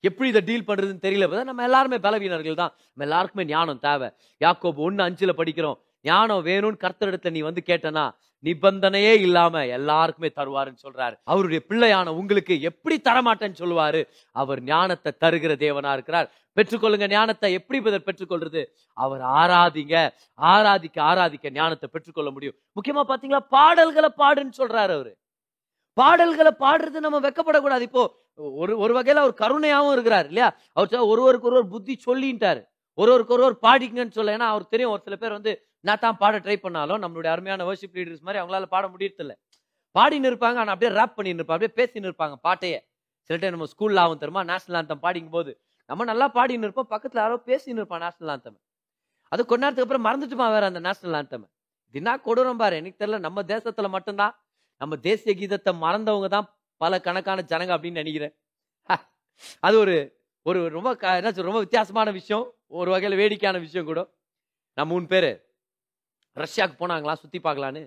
[0.00, 1.44] எப்படி இதை டீல் பண்றதுன்னு தெரியல.
[1.44, 2.74] நம்ம எல்லாருமே பலவீனர்கள் தான்.
[2.94, 4.10] நம்ம எல்லாருக்குமே ஞானம் தேவை.
[4.40, 5.78] யாக்கோபு ஒன்னு அஞ்சுல படிக்கிறோம்.
[6.02, 8.10] ஞானம் வேணும்னு கர்த்தரிடத்துல நீ வந்து கேட்டனா
[8.44, 11.14] நிபந்தனையே இல்லாம எல்லாருக்குமே தருவாருன்னு சொல்றாரு.
[11.24, 14.08] அவருடைய பிள்ளையான உங்களுக்கு எப்படி தரமாட்டேன்னு சொல்லுவாரு?
[14.32, 16.32] அவர் ஞானத்தை தருகிற தேவனா இருக்கிறார்.
[16.56, 18.64] பெற்றுக்கொள்ளுங்க ஞானத்தை எப்படி இதை பெற்றுக்கொள்றது?
[18.92, 22.54] அவர் ஆராதிங்க ஆராதிக்க ஆராதிக்க ஞானத்தை பெற்றுக்கொள்ள முடியும்.
[22.76, 23.38] முக்கியமா பாத்தீங்களா?
[23.38, 25.16] பாடல்களை பாடுன்னு சொல்றாரு அவரு.
[25.96, 27.84] பாடல்களை பாடுறது நம்ம வெக்கப்படக்கூடாது.
[27.88, 28.02] இப்போ
[28.62, 30.48] ஒரு ஒரு வகையில் அவர் கருணையாகவும் இருக்கிறார் இல்லையா?
[30.76, 32.62] அவர் சொல்ல ஒருவருக்கு ஒருவர் புத்தி சொல்லிட்டாரு
[32.98, 35.52] ஒருவருக்கு ஒருவர் பாடிங்கன்னு சொல்ல ஏன்னா அவர் தெரியும் ஒரு சில பேர் வந்து
[35.84, 39.32] நான் தான் பாட ட்ரை பண்ணாலும் நம்மளுடைய அருமையான வர்ஷிப் லீடர்ஸ் மாதிரி அவங்களால பாட முடியறதில்ல.
[39.94, 42.78] பாடின்னு இருப்பாங்க ஆனால் அப்படியே ரேப் பண்ணின்னு இருப்பாங்க அப்படியே பேசின்னு இருப்பாங்க பாட்டையே.
[43.30, 45.52] சில டைம் நம்ம ஸ்கூல்ல ஆகும் தெரியுமா நேஷனல் ஆந்தம் பாடிக்கும் போது
[45.88, 48.58] நம்ம நல்லா பாடின்னு இருப்போம் பக்கத்தில் யாரோ பேசின்னு இருப்பான் நேஷனல் ஆந்தம்
[49.32, 51.46] அது கொஞ்ச நேரத்துக்கு அப்புறம் மறந்துட்டுமா வேற அந்த நேஷனல் ஆந்தம்
[51.94, 54.34] தினா கொடூரம் பாரு எனக்கு தெரியல நம்ம தேசத்துல மட்டும்தான்.
[54.80, 56.48] நம்ம தேசிய கீதத்தை மறந்தவங்க தான்
[56.80, 58.34] பல கணக்கான ஜனங்க அப்படின்னு நினைக்கிறேன்.
[58.90, 58.94] ஹ,
[59.62, 59.96] அது ஒரு
[60.46, 62.44] ஒரு ரொம்ப என்ன ரொம்ப வித்தியாசமான விஷயம்
[62.78, 64.00] ஒரு வகையில் வேடிக்கையான விஷயம் கூட.
[64.78, 65.30] நான் மூணு பேர்
[66.36, 67.82] ரஷ்யாவுக்கு போனாங்களாம் சுற்றி பார்க்கலான்னு?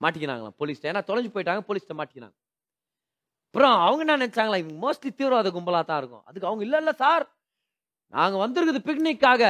[0.00, 2.36] மாட்டிக்கினாங்களாம் போலீஸ் ஏன்னா தொலைஞ்சு போயிட்டாங்க போலீஸ்ட்ட மாட்டிக்கினாங்க.
[3.48, 6.24] அப்புறம் அவங்க என்ன நினைச்சாங்களா இவங்க மோஸ்ட்லி தீவிரவாத கும்பலாக தான் இருக்கும்.
[6.28, 7.24] அதுக்கு அவங்க இல்லை இல்லை சார்.
[8.12, 9.42] நாங்கள் வந்திருக்குது பிக்னிக்காக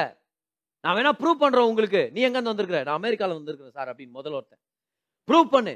[0.84, 2.02] நான் வேணா ப்ரூவ் பண்ணுறோம் உங்களுக்கு.
[2.14, 2.80] நீ எங்கேருந்து வந்திருக்கிற?
[2.86, 4.62] நான் அமெரிக்காவில் வந்திருக்கிறேன் சார் அப்படின்னு முதல் ஒருத்தன்.
[5.28, 5.74] ப்ரூவ் பண்ணு.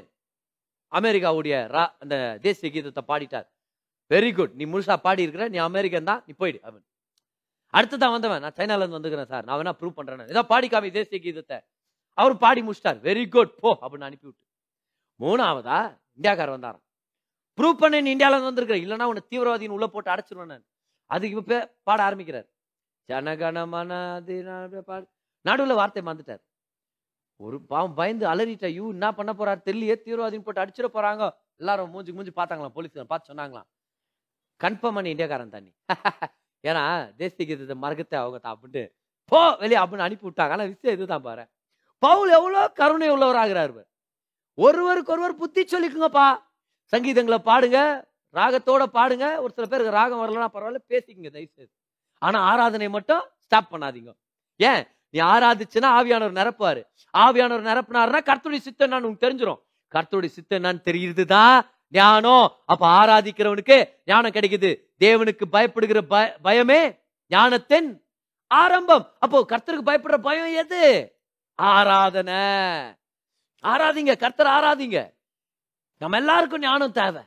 [0.95, 3.47] அமெரிக்காவுடைய ரா- அந்த தேசிய கீதத்தை பாடிட்டார்.
[4.09, 6.85] வெரி குட் நீ முழுசா பாடி இருக்கிற நீ அமெரிக்கன் தான் நீ போயிடு அவன்.
[7.77, 9.43] அடுத்ததான் வந்தவன் நான் சைனால இருந்து வந்துக்கிறேன் சார்.
[9.43, 11.65] நான் வேணா ப்ரூவ் பண்றேன் ஏதோ பாடி காமி தேசிய கீதத்தை.
[12.13, 13.01] அவர் பாடி முடிச்சிட்டார்.
[13.01, 14.45] வெரி குட் போ அப்படின்னு அனுப்பிவிட்டு.
[15.19, 16.83] மூணாவதா இந்தியாக்காரர் வந்தாராம்.
[17.61, 18.79] ப்ரூவ் பண்ண நீ இந்தியால இருந்து வந்திருக்கிற.
[18.79, 20.65] இல்லைன்னா உன்னை தீவிரவாதின்னு உள்ள போட்டு அடைச்சிருவேன் நான்.
[21.05, 22.45] அதுக்கு இப்போ பாட ஆரம்பிக்கிறார்.
[23.07, 25.07] ஜனகணமான பாடு.
[25.41, 26.43] நடுவில் வார்த்தை மறந்துட்டார்.
[27.39, 29.59] ஒரு பாவம் பயந்து அலறிட்டா ஐயோ என்ன பண்ண போறாரு?
[29.65, 31.23] தெரியலையே தீவிரவாதின்னு போட்டு அடிச்சிட போறாங்க.
[31.57, 33.67] எல்லாரும் மூஞ்சி மூஞ்சி பார்த்தாங்களாம் போலீஸ் பார்த்து சொன்னாங்களாம்.
[34.61, 35.71] கன்ஃபார்ம் பண்ணி இந்தியாக்காரன் தண்ணி.
[36.63, 36.83] ஏன்னா
[37.17, 38.83] தேசிய கீதத்தை மறக்கத்தை அவங்க தான் அப்படின்ட்டு.
[39.31, 40.53] போ வெளியே அப்படின்னு அனுப்பி விட்டாங்க.
[40.55, 41.43] ஆனால் விஷயம் இதுதான் பாரு.
[42.03, 43.87] பவுல் எவ்வளோ கருணை உள்ளவராகிறார் இவர்.
[44.57, 46.27] ஒருவருக்கு ஒருவர் புத்தி சொல்லிக்குங்கப்பா.
[46.93, 47.79] சங்கீதங்களை பாடுங்க
[48.35, 49.25] ராகத்தோட பாடுங்க.
[49.43, 51.71] ஒரு சில பேருக்கு ராகம் வரலன்னா பரவாயில்ல பேசிக்கங்க தயவுசெய்து.
[52.21, 54.11] ஆனால் ஆராதனை மட்டும் ஸ்டாப் பண்ணாதீங்க.
[54.59, 54.83] ஏன்?
[55.15, 56.87] நீ ஆராதிச்சுன்னா ஆவியானவர் நிரப்புவாரு.
[57.17, 59.61] ஆவியானவர் நிரப்புனாருன்னா கர்த்தருடைய சித்தம் என்னன்னு உனக்கு தெரிஞ்சிடும்
[59.95, 62.55] கர்த்தருடைய சித்தம் என்னன்னு தெரியுதுதான் ஞானம்.
[62.65, 64.79] அப்ப ஆராதிக்கிறவனுக்கு ஞானம் கிடைக்குது.
[64.99, 68.05] தேவனுக்கு பயப்படுகிற பய- பயமே ஞானத்தின்
[68.47, 69.15] ஆரம்பம்.
[69.19, 71.13] அப்போ கர்த்தருக்கு பயப்படுற பயம் எது?
[71.55, 72.33] ஆராதனை.
[73.63, 75.13] ஆராதிங்க கர்த்தர் ஆராதிங்க.
[75.97, 77.23] நம்ம எல்லாருக்கும் ஞானம் தேவை.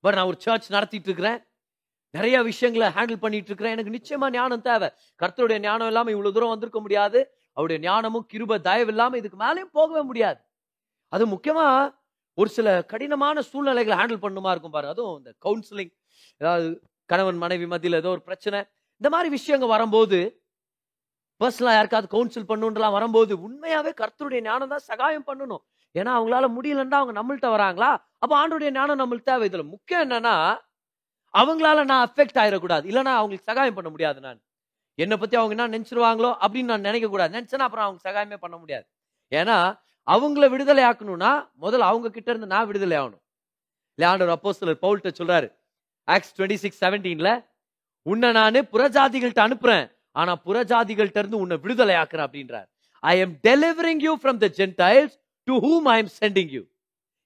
[0.00, 1.47] பட் நான் ஒரு சர்ச் நடத்திட்டு இருக்கிறேன்.
[2.14, 4.88] நிறைய விஷயங்களை ஹேண்டில் பண்ணிட்டு இருக்கிறேன் எனக்கு நிச்சயமா ஞானம் தேவை.
[5.22, 7.20] கர்த்தருடைய ஞானம் இல்லாமல் இவ்வளவு தூரம் வந்திருக்க முடியாது.
[7.56, 10.40] அவருடைய ஞானமும் கிருப தயவு இல்லாம இதுக்கு மேலேயும் போகவே முடியாது.
[11.12, 11.66] அது முக்கியமா
[12.38, 15.92] ஒரு சில கடினமான சூழ்நிலைகளை ஹேண்டில் பண்ணுமா இருக்கும் பாரு அதுவும் இந்த கவுன்சிலிங்
[16.40, 16.68] ஏதாவது
[17.10, 18.58] கணவன் மனைவி மத்தியில் ஏதோ ஒரு பிரச்சனை.
[19.00, 20.18] இந்த மாதிரி விஷயங்கள் வரும்போது
[21.40, 25.62] பர்சனலா யாருக்காவது கவுன்சில் பண்ணுன்றலாம் வரும்போது உண்மையாவே கர்த்தருடைய ஞானம் தான் சகாயம் பண்ணணும்.
[25.94, 27.90] ஏன்னா அவங்களால முடியலன்னா அவங்க நம்மள்ட்ட வராங்களா?
[28.22, 29.46] அப்போ ஆண்டுடைய ஞானம் நம்மளுக்கு தேவை.
[29.50, 30.34] இதில் முக்கியம் என்னன்னா
[31.34, 32.84] அவங்களால நான் அஃபெக்ட் ஆயிடக்கூடாது.
[32.90, 34.40] இல்லைனா அவங்களுக்கு சகாயம் பண்ண முடியாது நான்.
[34.94, 37.08] என்னை பத்தி அவங்க என்ன நினைச்சிருவாங்களோ அப்படின்னு நான் நினைக்கக்கூடாது.
[37.08, 38.86] கூடாது அப்புறம் அவங்க சகாயமே பண்ண முடியாது.
[39.32, 43.22] ஏன்னா அவங்கள விடுதலை ஆக்கணும்னா முதல்ல அவங்க கிட்ட இருந்து நான் விடுதலை ஆகணும்.
[44.00, 45.54] லேண்டர் அப்போ சிலர் பவுல்கிட்ட சொல்றாரு
[46.04, 47.46] ஆக்ஸ் டுவெண்ட்டி சிக்ஸ் செவன்டீன்ல
[48.02, 49.92] உன்னை நான் புறஜாதிகள்கிட்ட அனுப்புறேன்.
[50.12, 52.68] ஆனா புறஜாதிகள்கிட்ட இருந்து உன்னை விடுதலை ஆக்குறேன் அப்படின்றார்.
[53.00, 56.62] I am delivering you from the Gentiles to whom I am sending you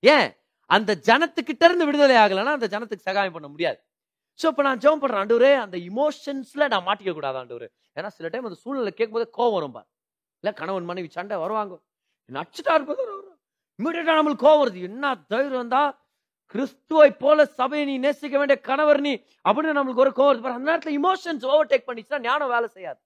[0.00, 0.32] ஏன்?
[0.66, 3.80] அந்த ஜனத்துக்கிட்ட இருந்து விடுதலை ஆகலைன்னா அந்த ஜனத்துக்கு சகாயம் பண்ண முடியாது.
[4.42, 7.68] ஸோ இப்போ நான் ஜெபம் பண்ணுறேன் ஆண்டவரே அந்த இமோஷன்ஸ்ல நான் மாட்டிக்க கூடாது ஆண்டவரே.
[7.98, 9.88] ஏன்னா சில டைம் அந்த சூழ்நிலை கேட்கும்போது கோவம் வரும் பார்.
[10.44, 11.74] இல்ல கணவன் மனைவி சண்டை வருவாங்க.
[12.30, 13.02] நச்சுட்டா இருப்பது
[13.78, 14.80] இமீடியட்டா நம்மளுக்கு கோவம் வருது.
[14.90, 15.90] என்ன தைரியம் தான்
[16.54, 19.12] கிறிஸ்துவை போல சபையை நீ நேசிக்க வேண்டிய கணவர் நீ
[19.46, 20.44] அப்படின்னு நம்மளுக்கு ஒரு கோவம் வருது.
[20.46, 23.00] பார் அந்த நேரத்துல இமோஷன்ஸ் ஓவர் டேக் பண்ணிச்சுன்னா ஞானம் வேலை செய்யாது.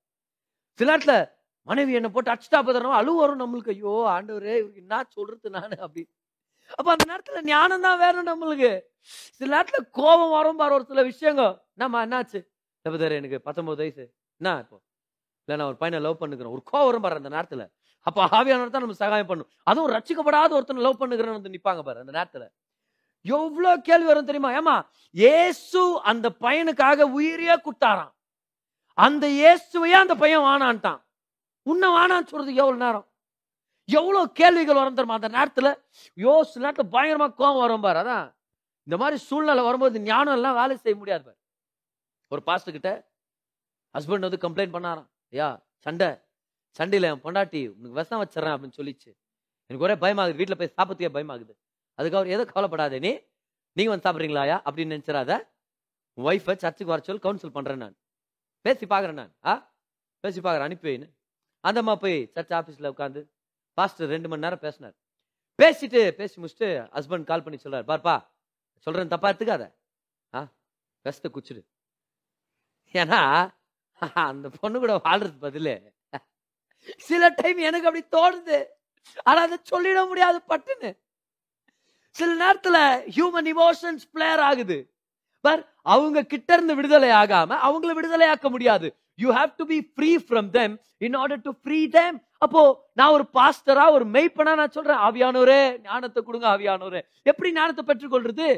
[0.79, 1.15] சில நேரத்துல
[1.69, 3.73] மனைவி என்ன போட்டு அச்சுட்டா போதும் அழு வரும் நம்மளுக்கு.
[3.77, 6.03] ஐயோ ஆண்டவரே இவருக்கு என்ன சொல்றது நானு அப்படி.
[6.79, 8.71] அப்ப அந்த நேரத்துல ஞானம் தான் வேணும் நம்மளுக்கு.
[9.39, 11.43] சில நேரத்துல கோபம் வரும் பாரு ஒரு சில விஷயங்க
[11.75, 12.41] என்னம்மா என்னாச்சு?
[12.85, 14.05] தப்பதாரு எனக்கு பத்தொன்பது வயசு.
[14.37, 14.83] என்ன இப்போ?
[15.49, 16.55] இல்லை நான் ஒரு பையனை லவ் பண்ணுக்கிறேன்.
[16.57, 17.65] ஒரு கோவம் வரும் பாரு அந்த நேரத்துல.
[18.01, 19.49] அப்போ ஆவியானவர் தான் நம்ம சகாயம் பண்ணும்.
[19.63, 22.45] அதுவும் ரச்சிக்கப்படாத ஒருத்தனை லவ் பண்ணுகிறேன்னு வந்து நிப்பாங்க பாரு அந்த நேரத்துல.
[23.25, 24.51] எவ்வளோ கேள்வி வரும் தெரியுமா?
[24.53, 24.77] ஏமா
[25.15, 28.13] இயேசு அந்த பையனுக்காக உயிரியே குத்தாராம்
[28.95, 31.01] அந்த இயேசுவையே அந்த பையன் வானான்ட்டான்.
[31.63, 33.07] உன்னை வானான்னு சொல்றது எவ்வளவு நேரம்?
[33.89, 35.69] எவ்வளவு கேள்விகள் வரும் தெரியுமா அந்த நேரத்துல?
[36.19, 38.27] யோசிச்சு சில நேரத்துல பயங்கரமா கோவம் வரும் பாரு அதான்.
[38.89, 41.37] இந்த மாதிரி சூழ்நிலை வரும்போது ஞானம் எல்லாம் வேலை செய்ய முடியாது பார்.
[42.29, 43.13] ஒரு பாஸ்டர் கிட்ட
[43.99, 45.11] ஹஸ்பண்ட் வந்து கம்ப்ளைண்ட் பண்ணாராம்.
[45.31, 46.19] ஐயா சண்டை.
[46.71, 49.17] சண்டையில் என் பொண்டாட்டி உனக்கு விஷம் வச்சிடறேன் அப்படின்னு சொல்லிச்சு.
[49.67, 50.35] எனக்கு ஒரே பயமாகுது.
[50.35, 51.55] வீட்டில் போய் சாப்பிட்றதுக்கே பயமாகுது.
[51.95, 53.19] அதுக்கு அவர் எதோ கவலைப்படாதே நீ?
[53.73, 55.49] நீங்க வந்து சாப்பிட்றீங்களாயா அப்படின்னு நினச்சிடாத
[56.13, 57.97] உன் ஒய்ஃபை சர்ச்சுக்கு வர சொல்லி கவுன்சில் பண்ணுறேன் நான்.
[58.61, 59.37] பேசி பார்க்குறேன் நான்.
[59.45, 59.75] ஆ?
[60.21, 60.61] பேசி பார்க்குறேன்.
[60.61, 61.13] அனுப்பி வைன்னு.
[61.69, 63.31] அந்தம்மா போய் சர்ச் ஆஃபீஸில் உட்காந்து
[63.75, 64.95] பாஸ்டர் ரெண்டு மணி நேரம் பேசினார்.
[65.63, 67.89] பேசிட்டு பேசி முடிச்சுட்டு ஹஸ்பண்ட் கால் பண்ணி சொல்றாரு.
[67.91, 68.35] பார்ப்பா
[68.85, 69.65] சொல்றேன் தப்பா எடுத்துக்காத.
[70.35, 70.41] ஆ
[71.05, 71.63] விஷத்தை குச்சிடு.
[72.93, 73.21] ஏன்னா
[74.31, 75.73] அந்த பொண்ணு கூட வாழ்றது பதில்
[77.09, 78.59] சில டைம் எனக்கு அப்படி தோணுது.
[79.29, 80.91] ஆனா அதை சொல்லிட முடியாது பட்டுன்னு.
[82.17, 82.77] சில நேரத்துல
[83.17, 84.79] ஹியூமன் இமோஷன்ஸ் பிளேயர் ஆகுது.
[85.45, 85.63] பர்
[85.95, 88.89] அவங்க கிட்ட இருந்து விடுதலை ஆகாம அவங்கள விடுதலை ஆக்க முடியாது.
[89.19, 92.63] You have to be free from them in order to free them அப்போ
[92.95, 97.01] நான் ஒரு பாஸ்டரா ஒரு மெய்ப்பனா நான் சொல்றேன் ஆவியானோரே ஞானத்தை கொடுங்க ஆவியானோரே.
[97.27, 98.49] எப்படி ஞானத்தை பெற்றுக்கொள்றது?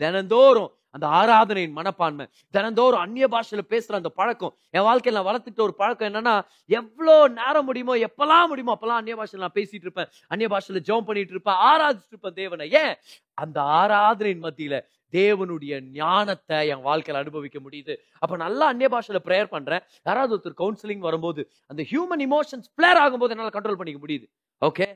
[0.00, 4.54] தினந்தோறும் அந்த ஆராதனையின் மனப்பான்மை தினந்தோறும் அந்நிய பாஷையில பேசுற அந்த பழக்கம்.
[4.74, 6.34] என் வாழ்க்கையில நான் வளர்த்துக்கிட்ட ஒரு பழக்கம் என்னன்னா
[6.70, 10.10] எவ்வளோ நேரம் முடியுமோ எப்பெல்லாம் முடியுமோ அப்பெல்லாம் அந்நிய பாஷையில நான் பேசிட்டு இருப்பேன்.
[10.30, 12.66] அந்நிய பாஷையில ஜோம் பண்ணிட்டு இருப்பேன் ஆராதிச்சுட்டு இருப்பேன் தேவனை.
[12.82, 12.94] ஏன்?
[13.38, 14.76] அந்த ஆராதனையின் மத்தியில
[15.18, 17.94] தேவனுடைய ஞானத்தை என் வாழ்க்கையில அனுபவிக்க முடியுது.
[18.18, 19.82] அப்ப நல்லா அந்நிய பாஷையில ப்ரேயர் பண்றேன்.
[20.02, 24.26] யாராவது ஒருத்தர் கவுன்சிலிங் வரும்போது அந்த ஹியூமன் இமோஷன்ஸ் பிளேர் ஆகும்போது என்னால கண்ட்ரோல் பண்ணிக்க முடியுது.
[24.60, 24.86] ஓகே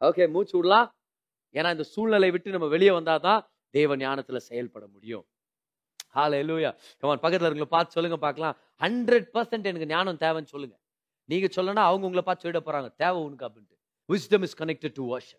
[0.00, 0.88] ஓகே மூச்சு விடலாம்
[1.54, 3.40] ஏன்னா இந்த சூழ்நிலை விட்டு நம்ம வெளியே வந்தாதான்
[3.74, 5.24] தேவ ஞானத்துல செயல்பட முடியும்.
[6.14, 8.56] ஹால எல்லூயா கமான் பக்கத்தில் இருக்கிற பார்த்து சொல்லுங்க பார்க்கலாம்.
[8.82, 10.76] ஹண்ட்ரட் பர்சன்ட் எனக்கு ஞானம் தேவைன்னு சொல்லுங்க.
[11.28, 12.88] நீங்க சொல்லனா அவங்க உங்களை பார்த்து சொல்லிட போறாங்க.
[13.02, 13.76] தேவை உனக்கு அப்படின்ட்டு.
[14.08, 15.32] விஸ்டம் இஸ் கனெக்டட் டு வாஷ்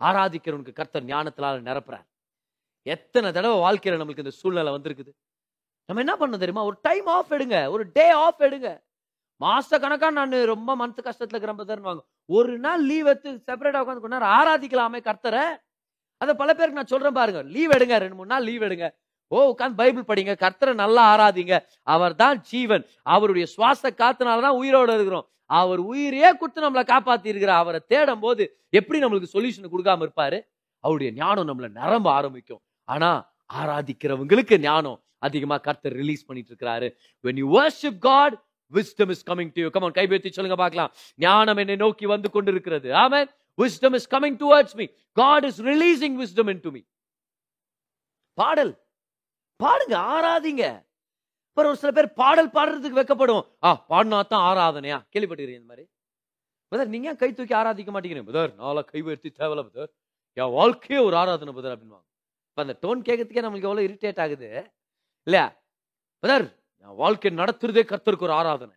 [0.00, 2.06] ஆராதிக்கிறவனுக்கு கர்த்தர் ஞானத்தினால நிரப்புறார்.
[2.86, 5.12] எத்தனை தடவை வாழ்க்கையில் நம்மளுக்கு இந்த சூழ்நிலை வந்திருக்குது?
[5.86, 6.64] நம்ம என்ன பண்ண தெரியுமா?
[6.64, 7.70] ஒரு டைம் ஆஃப் எடுங்க.
[7.70, 8.82] ஒரு டே ஆஃப் எடுங்க.
[9.44, 14.34] மாச கணக்கா நான் ரொம்ப மனசு கஷ்டத்துல இருக்கிற ஒரு நாள் லீவ் எடுத்து செப்பரேட்டா உட்காந்து கொஞ்ச நேரம்
[14.38, 15.44] ஆராதிக்கலாமே கர்த்தரை.
[16.16, 17.42] அதை பல பேருக்கு நான் சொல்றேன் பாருங்க.
[17.42, 17.96] லீவ் எடுங்க.
[17.96, 18.90] ரெண்டு மூணு நாள் லீவ் எடுங்க.
[19.28, 20.34] ஓ உட்காந்து பைபிள் படிங்க.
[20.34, 21.58] கர்த்தரை நல்லா ஆராதிங்க.
[21.82, 22.86] அவர் தான் ஜீவன்.
[23.02, 25.28] அவருடைய சுவாச காத்துனால தான் உயிரோட இருக்கிறோம்.
[25.46, 30.38] அவர் உயிரையே கொடுத்து நம்மளை காப்பாத்தி இருக்கிறார் அவரை தேடும் போது எப்படி நம்மளுக்கு சொல்யூஷன் கொடுக்காம இருப்பாரு?
[30.80, 32.60] அவருடைய ஞானம் நம்மளை நிரம்ப ஆரம்பிக்கும்.
[32.84, 38.38] ஆனா ஆராதிக்கிறவங்களுக்கு ஞானம் அதிகமா கர்த்தர் ரிலீஸ் பண்ணிட்டு இருக்கிறாரு when you worship god
[38.72, 39.70] wisdom is coming to you.
[39.70, 39.92] Come on
[40.32, 40.92] சொல்லுங்க பார்க்கலாம்.
[41.14, 42.94] ஞானம் என்னை நோக்கி வந்து கொண்டிருக்கிறது.
[42.94, 44.86] ஆமென் wisdom is coming towards me.
[45.16, 46.82] God is releasing wisdom into me.
[48.38, 48.72] பாடல்.
[49.62, 50.64] பாடுங்க ஆராதிங்க.
[51.48, 54.98] அப்புறம் ஒரு சில பேர் பாடல் பாடுறதுக்கு வெக்கப்படும் ஆ பாடினா தான் ஆராதனையா?
[55.12, 55.84] கேள்விப்பட்டுக்கிறீங்க இந்த மாதிரி?
[56.72, 58.26] பதர் நீங்க கை தூக்கி ஆராதிக்க மாட்டேங்கிறீங்க?
[58.30, 59.90] பதர் நாளை கை உயர்த்தி தேவையில்ல பதர்
[60.36, 62.08] என் வாழ்க்கையே ஒரு ஆராதனை பதர் அப்படின்வாங்க
[62.56, 64.48] இப்ப அந்த டோன் கேட்கறதுக்கே நம்மளுக்கு எவ்வளவு இரிட்டேட் ஆகுது?
[65.26, 65.46] இல்லையா?
[66.22, 66.44] பதர்
[66.82, 68.74] என் வாழ்க்கை நடத்துறதே கர்த்தருக்கு ஒரு ஆராதனை.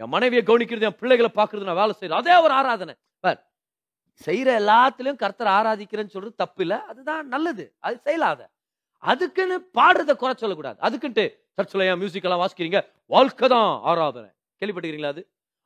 [0.00, 2.94] என் மனைவியை கவனிக்கிறது என் பிள்ளைகளை பார்க்கறது நான் வேலை செய்யறது அதே ஒரு ஆராதனை.
[3.20, 3.40] பார்
[4.26, 7.64] செய்யற எல்லாத்துலயும் கர்த்தர் ஆராதிக்கிறேன்னு சொல்றது தப்பு இல்லை அதுதான் நல்லது.
[7.78, 8.40] அது செய்யலாத.
[9.02, 10.78] அதுக்குன்னு பாடுறத குறை சொல்லக்கூடாது.
[10.86, 12.80] அதுக்குன்ட்டு சர்ச்சில் ஏன் மியூசிக் எல்லாம் வாசிக்கிறீங்க?
[13.06, 14.30] வாழ்க்கை தான் ஆராதனை.
[14.60, 15.22] கேள்விப்பட்டுக்கிறீங்களா அது?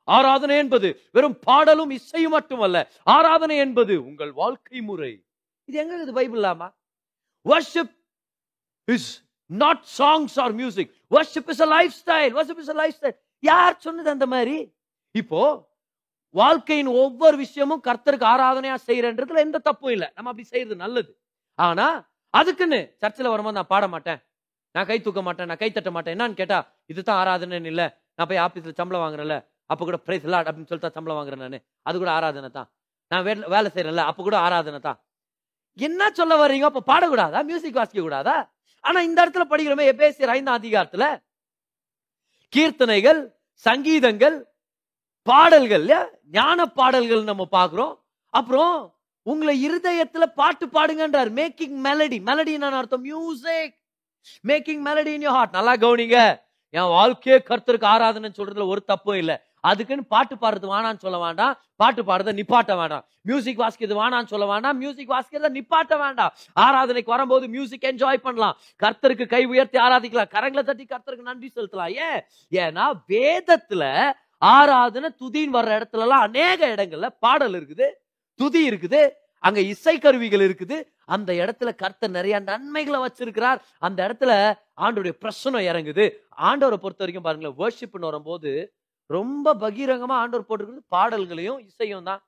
[0.07, 5.13] ஆராதனை என்பது வெறும் பாடலும் இசையும் மட்டுமல்ல ஆராதனை என்பது உங்கள் வாழ்க்கை முறை.
[5.69, 6.67] இது எங்க இது பைபிள் இல்லாமா?
[7.51, 7.89] Worship
[8.87, 9.09] is
[9.49, 11.69] not songs or music worship is a
[12.01, 14.57] lifestyle worship is a lifestyle யார் சொன்னது அந்த மாதிரி?
[15.11, 15.41] இப்போ
[16.29, 20.07] வாழ்க்கையின் ஒவ்வொரு விஷயமும் கர்த்தருக்கு ஆராதனையா செய்யறன்றதுல எந்த தப்பும் இல்லை.
[20.15, 21.11] நம்ம அப்படி செய்யறது நல்லது.
[21.55, 24.19] ஆனா அதுக்குன்னு சர்ச்சில் வரும்போது நான் பாட மாட்டேன்.
[24.71, 25.47] நான் கை தூக்க மாட்டேன்.
[25.47, 26.13] நான் கை தட்ட மாட்டேன்.
[26.15, 27.83] என்னன்னு கேட்டா இதுதான் ஆராதனைன்னு இல்ல.
[28.15, 29.37] நான் போய் ஆபீஸ்ல சம்பளம் வாங்குறேன்ல.
[29.71, 31.59] அப்ப கூட பிரைஸ் லாட் அப்படின்னு சொல்லிட்டு சம்பளம் வாங்குறேன் நானு.
[31.81, 32.69] அது கூட ஆராதனை தான்.
[33.11, 34.99] நான் வேலை வேலை செய்யறேன்ல அப்ப கூட ஆராதனை தான்.
[35.77, 36.65] என்ன சொல்ல வர்றீங்க?
[36.65, 37.43] அப்ப பாடக்கூடாதா?
[37.43, 41.05] மியூசிக் வாசிக்க கூடாதா ஆனா இந்த இடத்துல படிக்கிறோமே எபேசியர் ஐந்தாம் அதிகாரத்துல
[42.55, 43.21] கீர்த்தனைகள்
[43.53, 44.37] சங்கீதங்கள்
[45.23, 45.85] பாடல்கள்
[46.31, 47.93] ஞான பாடல்கள் நம்ம பார்க்குறோம்.
[48.29, 51.29] அப்புறம் உங்களை இருதயத்துல பாட்டு பாடுங்கன்றார்.
[51.39, 53.01] மேக்கிங் மெலடி மெலடி என்ன அர்த்தம்?
[53.01, 53.75] Music
[54.47, 56.19] making melody in your heart நல்லா கவனிங்க.
[56.69, 59.37] என் வாழ்க்கையே கருத்தருக்கு ஆராதனைன்னு சொல்றதுல ஒரு தப்பும் இல்லை.
[59.69, 61.53] அதுக்குன்னு பாட்டு பாடுறது வேணான்னு சொல்ல வேண்டாம்.
[61.75, 63.03] பாட்டு பாடுறத நிப்பாட்ட வேண்டாம்.
[63.21, 64.77] மியூசிக் வாசிக்கிறது வேணான்னு சொல்ல வேண்டாம்.
[64.77, 66.33] மியூசிக் வாசிக்கிறத நிப்பாட்ட வேண்டாம்.
[66.59, 68.57] ஆராதனைக்கு வரும்போது மியூசிக் என்ஜாய் பண்ணலாம்.
[68.83, 70.31] கர்த்தருக்கு கை உயர்த்தி ஆராதிக்கலாம்.
[70.35, 71.93] கரங்களை தட்டி கர்த்தருக்கு நன்றி செலுத்தலாம்.
[72.07, 72.21] ஏன்?
[72.61, 73.83] ஏன்னா வேதத்துல
[74.37, 77.87] ஆராதனை துதின்னு வர்ற இடத்துல எல்லாம் அநேக இடங்கள்ல பாடல் இருக்குது
[78.35, 79.01] துதி இருக்குது
[79.39, 80.77] அங்க இசை கருவிகள் இருக்குது.
[81.05, 83.59] அந்த இடத்துல கர்த்தர் நிறைய நன்மைகளை வச்சிருக்கிறார்.
[83.87, 84.31] அந்த இடத்துல
[84.81, 86.05] ஆண்டோடைய பிரசனம் இறங்குது.
[86.37, 88.51] ஆண்டவரை பொறுத்த வரைக்கும் பாருங்களேன் வேர்ஷிப்னு வரும்போது
[89.09, 92.21] ரொம்ப பகிரங்கமாக ஆண்டவர் போட்டிருக்கிறது பாடல்களையும் இசையும் தான்.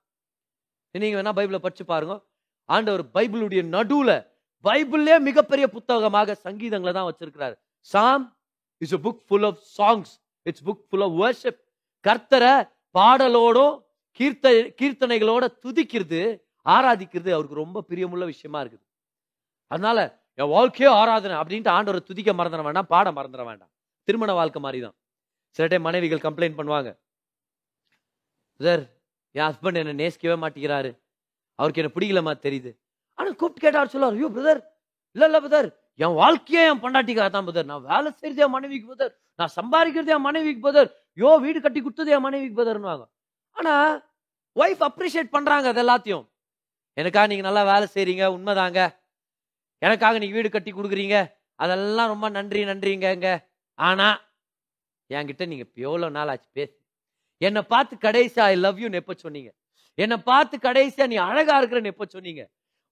[0.96, 2.16] நீங்க வேணா பைபிளை படிச்சு பாருங்க.
[2.70, 4.12] ஆண்டவர் பைபிளுடைய நடுவுல
[4.66, 7.56] பைபிள்லே மிகப்பெரிய புத்தகமாக சங்கீதங்களை தான் வச்சிருக்கிறார்.
[7.92, 8.26] Psalm
[8.82, 10.12] is a book full of songs
[10.50, 11.62] it's book full of worship
[12.06, 12.54] கர்த்தரை
[12.98, 13.76] பாடலோடும்
[14.20, 16.22] கீர்த்த கீர்த்தனைகளோட துதிக்கிறது
[16.76, 18.86] ஆராதிக்கிறது அவருக்கு ரொம்ப பிரியமுள்ள விஷயமா இருக்குது.
[19.72, 20.00] அதனால
[20.40, 23.72] என் வாழ்க்கையோ ஆராதனை அப்படின்ட்டு ஆண்டவரை துதிக்க மறந்துட வேண்டாம் பாட மறந்துட வேண்டாம்.
[24.08, 24.96] திருமண வாழ்க்கை மாதிரி தான்.
[25.58, 26.90] சில டைம் மனைவிகள் கம்ப்ளைண்ட் பண்ணுவாங்க.
[28.60, 28.84] சார்
[29.36, 30.92] என் ஹஸ்பண்ட் என்னை நேசிக்கவே மாட்டேங்கிறாரு.
[31.60, 32.72] அவருக்கு என்ன பிடிக்கலமா தெரியுது.
[33.20, 34.62] ஆனால் கூப்பிட்டு கேட்டார் சொல்லுவார் ஐயோ பிரதர்
[35.16, 35.70] இல்ல இல்ல பிரதர்
[36.04, 40.28] என் வாழ்க்கையே என் பொண்டாட்டிக்காக தான் பிரதர் நான் வேலை செய்யறது என் மனைவிக்கு பிரதர் நான் சம்பாதிக்கிறது என்
[40.28, 40.90] மனைவிக்கு பிரதர்
[41.22, 43.06] யோ வீடு கட்டி கொடுத்தது என் மனைவிக்கு பிரதர்னுவாங்க
[43.56, 43.74] ஆனா
[44.56, 46.26] ஒய்ஃப் அப்ரிஷியேட் பண்றாங்க அது எல்லாத்தையும்.
[46.98, 48.80] எனக்காக நீங்க நல்லா வேலை செய்றீங்க உண்மைதாங்க.
[49.82, 51.18] எனக்காக நீங்க வீடு கட்டி கொடுக்குறீங்க.
[51.64, 53.28] அதெல்லாம் ரொம்ப நன்றி நன்றிங்க
[53.80, 54.08] ஆனா
[55.10, 56.74] என்கிட்ட நீங்க எவ்வளோ எவ்வளவு நாள் ஆச்சு பேசு.
[57.42, 59.50] என்னை பார்த்து கடைசியா ஐ லவ் யூன்னு எப்ப சொன்னீங்க?
[59.98, 62.44] என்னை பார்த்து கடைசியா நீ அழகா இருக்கிறன்னு எப்ப சொன்னீங்க?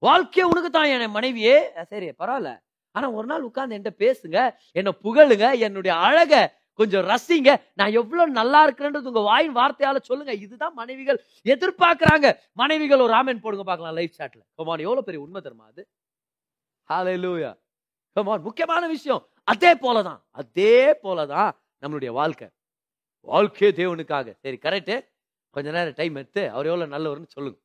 [0.03, 1.57] வாழ்க்கையே உனக்கு தான் என் மனைவியே.
[1.91, 2.51] சரி பரவாயில்ல.
[2.95, 4.37] ஆனா ஒரு நாள் உட்கார்ந்து என்கிட்ட பேசுங்க
[4.71, 6.33] என்னை புகழுங்க என்னுடைய அழக
[6.79, 7.49] கொஞ்சம் ரசிங்க.
[7.73, 10.33] நான் எவ்வளவு நல்லா இருக்கிறேன்றது உங்க வாயின் வார்த்தையால சொல்லுங்க.
[10.45, 12.29] இதுதான் மனைவிகள் எதிர்பார்க்கிறாங்க.
[12.53, 15.83] மனைவிகள் ஒரு ராமன் போடுங்க பார்க்கலாம் லைவ் சாட்ல கமான் எவ்வளவு பெரிய உண்மை தருமா அது?
[16.89, 17.51] ஹalleluya
[18.15, 21.51] கமான் முக்கியமான விஷயம் அதே போலதான் அதே போலதான்
[21.81, 22.47] நம்மளுடைய வாழ்க்கை.
[23.27, 24.27] வாழ்க்கையே தேவனுக்காக.
[24.39, 24.95] சரி கரெக்டு
[25.49, 27.59] கொஞ்ச நேரம் டைம் எடுத்து அவர் எவ்வளோ நல்லவர்னு சொல்லுங்க.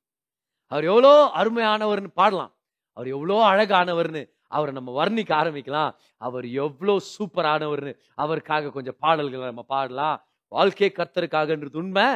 [0.67, 2.53] அவர் எவ்வளோ அருமையானவர்னு பாடலாம்.
[2.93, 5.93] அவர் எவ்வளோ அழகானவர்னு அவரை நம்ம வர்ணிக்க ஆரம்பிக்கலாம்.
[6.17, 10.19] அவர் எவ்வளோ சூப்பரானவர்னு அவருக்காக கொஞ்சம் பாடல்களை நம்ம பாடலாம்.
[10.49, 12.09] வாழ்க்கை கர்த்தருக்காகன்றது உண்மை.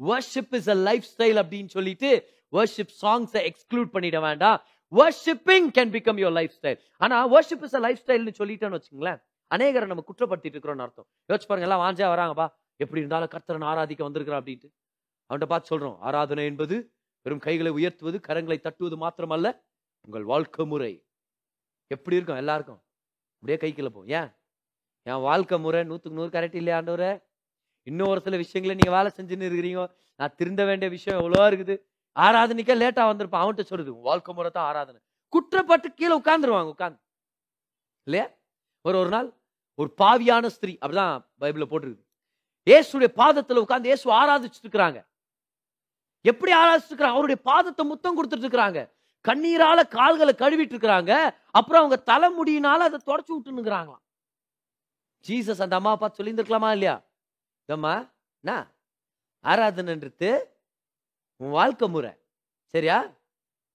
[0.00, 2.10] Worship is a life style அப்படின்னு சொல்லிட்டு
[2.52, 4.62] வர்ஷிப் சாங்ஸை எக்ஸ்க்ளூட் பண்ணிட வேண்டாம்.
[4.92, 9.20] Worshipping can become your lifestyle ஆனால் வர்ஷிப் இஸ் அ லைஃப் ஸ்டைல்னு சொல்லிட்டேன்னு வச்சுங்களேன்.
[9.50, 11.06] அநேகரை நம்ம குற்றப்படுத்திட்டு இருக்கிறோம்னு அர்த்தம்.
[11.28, 12.46] யோசிச்சு பாருங்க எல்லாம் வாஞ்சா வராங்கப்பா.
[12.76, 14.68] எப்படி இருந்தாலும் கர்த்தரன் ஆராதிக்க வந்திருக்கிறான் அப்படின்ட்டு.
[15.30, 16.76] அவன்கிட்ட பார்த்து சொல்றோம் ஆராதனை என்பது
[17.26, 19.48] வெறும் கைகளை உயர்த்துவது கரங்களை தட்டுவது மாத்திரமல்ல
[20.00, 20.92] உங்கள் வாழ்க்கை முறை.
[21.90, 22.36] எப்படி இருக்கும்?
[22.36, 22.80] எல்லாருக்கும்?
[23.34, 24.30] அப்படியே கை கிளப்போம் ஏன்?
[25.06, 27.12] என் வாழ்க்கை முறை நூற்றுக்கு நூறு கரெக்ட் இல்லையா ஆண்டவரே?
[27.82, 29.82] இன்னும் ஒரு சில விஷயங்களை நீங்கள் வேலை செஞ்சுன்னு இருக்கிறீங்க.
[30.16, 31.74] நான் திருந்த வேண்டிய விஷயம் எவ்வளோ இருக்குது.
[32.16, 33.42] ஆராதனைக்கே லேட்டாக வந்திருப்பான்.
[33.44, 35.00] அவன்கிட்ட சொல்லுது வாழ்க்கை முறை தான் ஆராதனை.
[35.32, 37.00] குற்றப்பட்டு கீழே உட்காந்துருவாங்க உட்காந்து
[38.06, 38.26] இல்லையா?
[38.84, 39.28] ஒரு ஒரு நாள்
[39.78, 42.04] ஒரு பாவியான ஸ்திரீ அப்படிதான் பைபிள போட்டிருக்கு.
[42.66, 44.98] இயேசுடைய பாதத்துல உட்கார்ந்து இயேசு ஆராதிச்சுட்டு இருக்கிறாங்க
[46.24, 48.80] எப்படி ஆராதிச்சுட்டு இருக்கிறாங்க அவருடைய பாதத்தை முத்தம் கொடுத்துட்டு இருக்கிறாங்க
[49.24, 51.12] கண்ணீரால கால்களை கழுவிட்டு இருக்கிறாங்க
[51.50, 54.02] அப்புறம் அவங்க தலைமுடியினால அதை தொடச்சு விட்டுனுங்கிறாங்களாம்
[55.24, 56.94] ஜீசஸ் அந்த அம்மா பார்த்து சொல்லியிருந்திருக்கலாமா இல்லையா?
[57.68, 57.92] இதம்மா
[58.44, 58.52] என்ன?
[59.44, 60.30] ஆராதனைன்றது
[61.40, 62.10] உன் வாழ்க்கை முறை.
[62.74, 62.98] சரியா?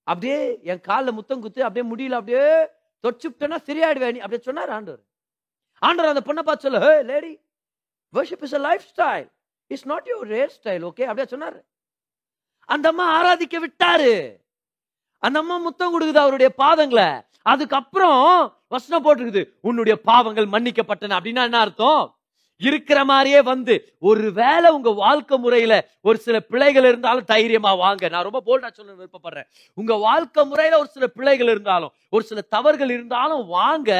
[0.07, 2.45] அப்படியே என் காலில் முத்தம் குத்து அப்படியே முடியல அப்படியே
[3.03, 5.03] தொச்சுட்டேன்னா சரியாயிடுவே நீ அப்படியே சொன்னார் ஆண்டவர்.
[5.81, 7.39] ஆண்டவர் அந்த பொண்ணை பார்த்து சொல்ல hey lady
[8.13, 8.57] worship is a
[8.93, 9.27] lifestyle
[9.67, 11.59] it's not your rare style okay அப்படியே சொன்னார்.
[12.65, 14.13] அந்த அம்மா ஆராதிக்க விட்டாரு.
[15.17, 17.09] அந்த அம்மா முத்தம் கொடுக்குது அவருடைய பாதங்களை
[17.41, 18.21] அதுக்கப்புறம்
[18.67, 21.17] வசனம் போட்டிருக்குது உன்னுடைய பாவங்கள் மன்னிக்கப்பட்டன.
[21.19, 22.18] அப்படின்னா என்ன அர்த்தம்?
[22.59, 28.09] இருக்கிற மாதிரியே வந்து ஒருவேளை உங்க வாழ்க்கை முறையில ஒரு சில பிள்ளைகள் இருந்தாலும் தைரியமா வாங்க.
[28.09, 29.47] நான் ரொம்ப போல்டா சொல்ல விருப்பப்படுறேன்.
[29.73, 33.91] உங்க வாழ்க்கை முறையில ஒரு சில பிள்ளைகள் இருந்தாலும் ஒரு சில தவறுகள் இருந்தாலும் வாங்க.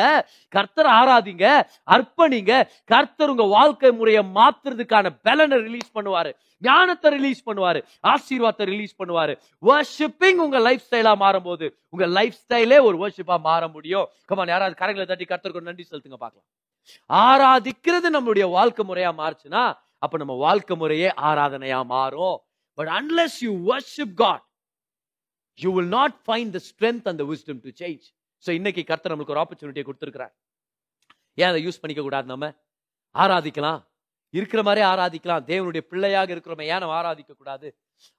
[0.50, 1.48] கர்த்தர் ஆராதிங்க
[1.96, 2.54] அர்ப்பணிங்க.
[2.86, 6.32] கர்த்தர் உங்க வாழ்க்கை முறையை மாத்துறதுக்கான பலனை ரிலீஸ் பண்ணுவாரு.
[6.58, 7.80] ஞானத்தை ரிலீஸ் பண்ணுவாரு.
[8.08, 9.34] ஆசீர்வாதத்தை ரிலீஸ் பண்ணுவாரு.
[9.70, 14.08] வர்ஷிப்பிங் உங்க லைஃப் ஸ்டைலா மாறும் போது உங்க லைஃப் ஸ்டைலே ஒரு வர்ஷிப்பா மாற முடியும்.
[14.26, 16.48] கமான் யாராவது கரங்களை தட்டி கர்த்தருக்கு நன்றி செலுத்துங்க பார்க்கலாம்.
[17.10, 19.64] ஆராதிக்கிறது நம்மளுடைய வாழ்க்கை முறையா மாறுச்சுன்னா
[20.04, 22.38] அப்ப நம்ம வாழ்க்கை முறையே ஆராதனையா மாறும்.
[22.78, 24.46] But unless you worship God
[25.60, 28.06] you will not find the strength and wisdom to change
[28.46, 30.34] so இன்னைக்கு கர்த்தர் நம்மளுக்கு ஒரு ஆப்பர்ச்சுனிட்டியை கொடுத்துருக்கிறார்.
[31.42, 32.48] ஏன் அதை யூஸ் பண்ணிக்க கூடாது நம்ம?
[33.16, 33.82] ஆராதிக்கலாம்.
[34.34, 35.44] இருக்கிற மாதிரி ஆராதிக்கலாம்.
[35.52, 37.68] தேவனுடைய பிள்ளையாக இருக்கிறோமே ஏன் நம்ம ஆராதிக்க கூடாது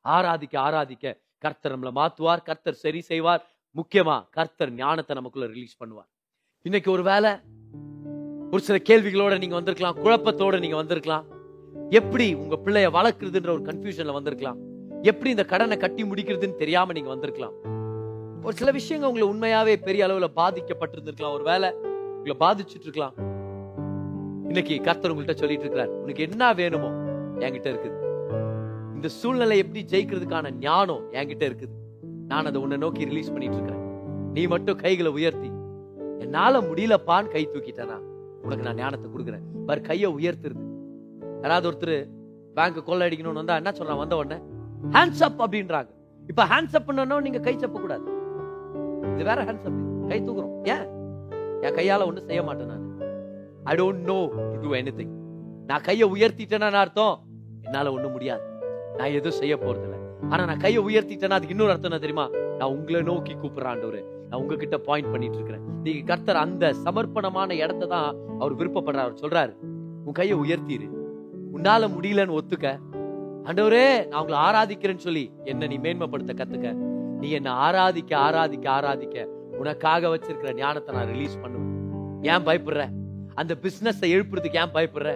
[0.05, 1.15] ஆராதிக்க ஆராதிக்க.
[1.45, 3.43] கர்த்தர் நம்மளை மாத்துவார் கர்த்தர் சரி செய்வார்.
[3.79, 6.11] முக்கியமா கர்த்தர் ஞானத்தை நமக்குள்ள ரிலீஸ் பண்ணுவார்.
[6.67, 7.31] இன்னைக்கு ஒரு வேலை
[8.53, 11.27] ஒரு சில கேள்விகளோட நீங்க வந்திருக்கலாம் குழப்பத்தோட நீங்க வந்திருக்கலாம்.
[11.99, 14.59] எப்படி உங்க பிள்ளைய வளர்க்குறதுன்ற ஒரு கன்ஃபியூஷன்ல வந்திருக்கலாம்.
[15.11, 17.55] எப்படி இந்த கடனை கட்டி முடிக்கிறதுன்னு தெரியாம நீங்க வந்திருக்கலாம்.
[18.47, 21.37] ஒரு சில விஷயங்கள் உங்களை உண்மையாவே பெரிய அளவுல பாதிக்கப்பட்டிருந்திருக்கலாம்.
[21.39, 21.71] ஒரு வேலை
[22.17, 23.17] உங்களை பாதிச்சுட்டு இருக்கலாம்
[24.51, 26.91] இன்னைக்கு கர்த்தர் உங்கள்கிட்ட சொல்லிட்டு இருக்கிறார் உனக்கு என்ன வேணுமோ
[27.45, 27.97] என்கிட்ட இருக்குது.
[28.97, 31.75] இந்த சூழ்நிலை எப்படி ஜெயிக்கிறதுக்கான ஞானம் என்கிட்ட இருக்குது.
[32.31, 33.85] நான் அதை உன்னை நோக்கி ரிலீஸ் பண்ணிட்டு இருக்கிறேன்
[34.35, 35.51] நீ மட்டும் கைகளை உயர்த்தி.
[36.25, 37.99] என்னால முடியலப்பான்னு கை தூக்கிட்டேனா?
[38.43, 39.45] உனக்கு நான் ஞானத்தை கொடுக்குறேன்.
[39.67, 40.63] பாரு கையை உயர்த்துறது.
[41.43, 42.09] யாராவது ஒருத்தர்
[42.55, 43.97] பேங்க் கொள்ள அடிக்கணும்னு வந்தா என்ன சொல்றான்?
[43.97, 44.43] வந்த உடனே
[44.91, 45.91] ஹேண்ட்ஸ் அப் அப்படின்றாங்க.
[46.29, 48.07] இப்ப ஹேண்ட்ஸ் அப் பண்ணனும் நீங்க கை சப்ப கூடாது
[49.15, 50.53] இது வேற ஹேண்ட்ஸ் அப் கை தூக்குறோம்.
[50.65, 50.85] ஏன்?
[51.61, 52.85] என் கையால ஒண்ணும் செய்ய மாட்டேன் நான்.
[53.65, 55.13] I don't know to do anything
[55.67, 57.17] நான் கையை உயர்த்திட்டேன்னு அர்த்தம்?
[57.63, 58.45] என்னால ஒண்ணும் முடியாது.
[58.97, 59.99] நான் எதுவும் செய்ய போறது இல்லை
[60.31, 62.27] ஆனா நான் கையை உயர்த்திட்டேன்னா அதுக்கு இன்னொரு அர்த்தம் என்ன தெரியுமா?
[62.59, 64.01] நான் உங்களை நோக்கி கூப்பிடுறாண்டவரு
[64.31, 69.07] நான் உங்ககிட்ட பாயிண்ட் பண்ணிட்டு இருக்கிறேன் நீங்க கர்த்தர் அந்த சமர்ப்பணமான இடத்த தான் அவர் விருப்பப்படுறார்.
[69.07, 69.55] அவர் சொல்றாரு
[70.05, 70.87] உன் கையை உயர்த்திரு.
[71.55, 72.79] உன்னால முடியலன்னு ஒத்துக்க.
[73.45, 76.73] ஆண்டவரே நான் உங்களை ஆராதிக்கிறேன்னு சொல்லி என்ன நீ மேன்மைப்படுத்த கத்துக்க.
[77.21, 79.25] நீ என்ன ஆராதிக்க ஆராதிக்க ஆராதிக்க.
[79.59, 81.69] உனக்காக வச்சிருக்கிற ஞானத்தை நான் ரிலீஸ் பண்ணுவேன்.
[82.23, 82.89] ஏன் பயப்படுற?
[83.35, 85.11] அந்த பிசினஸ் எழுப்புறதுக்கு ஏன் பயப்படுற?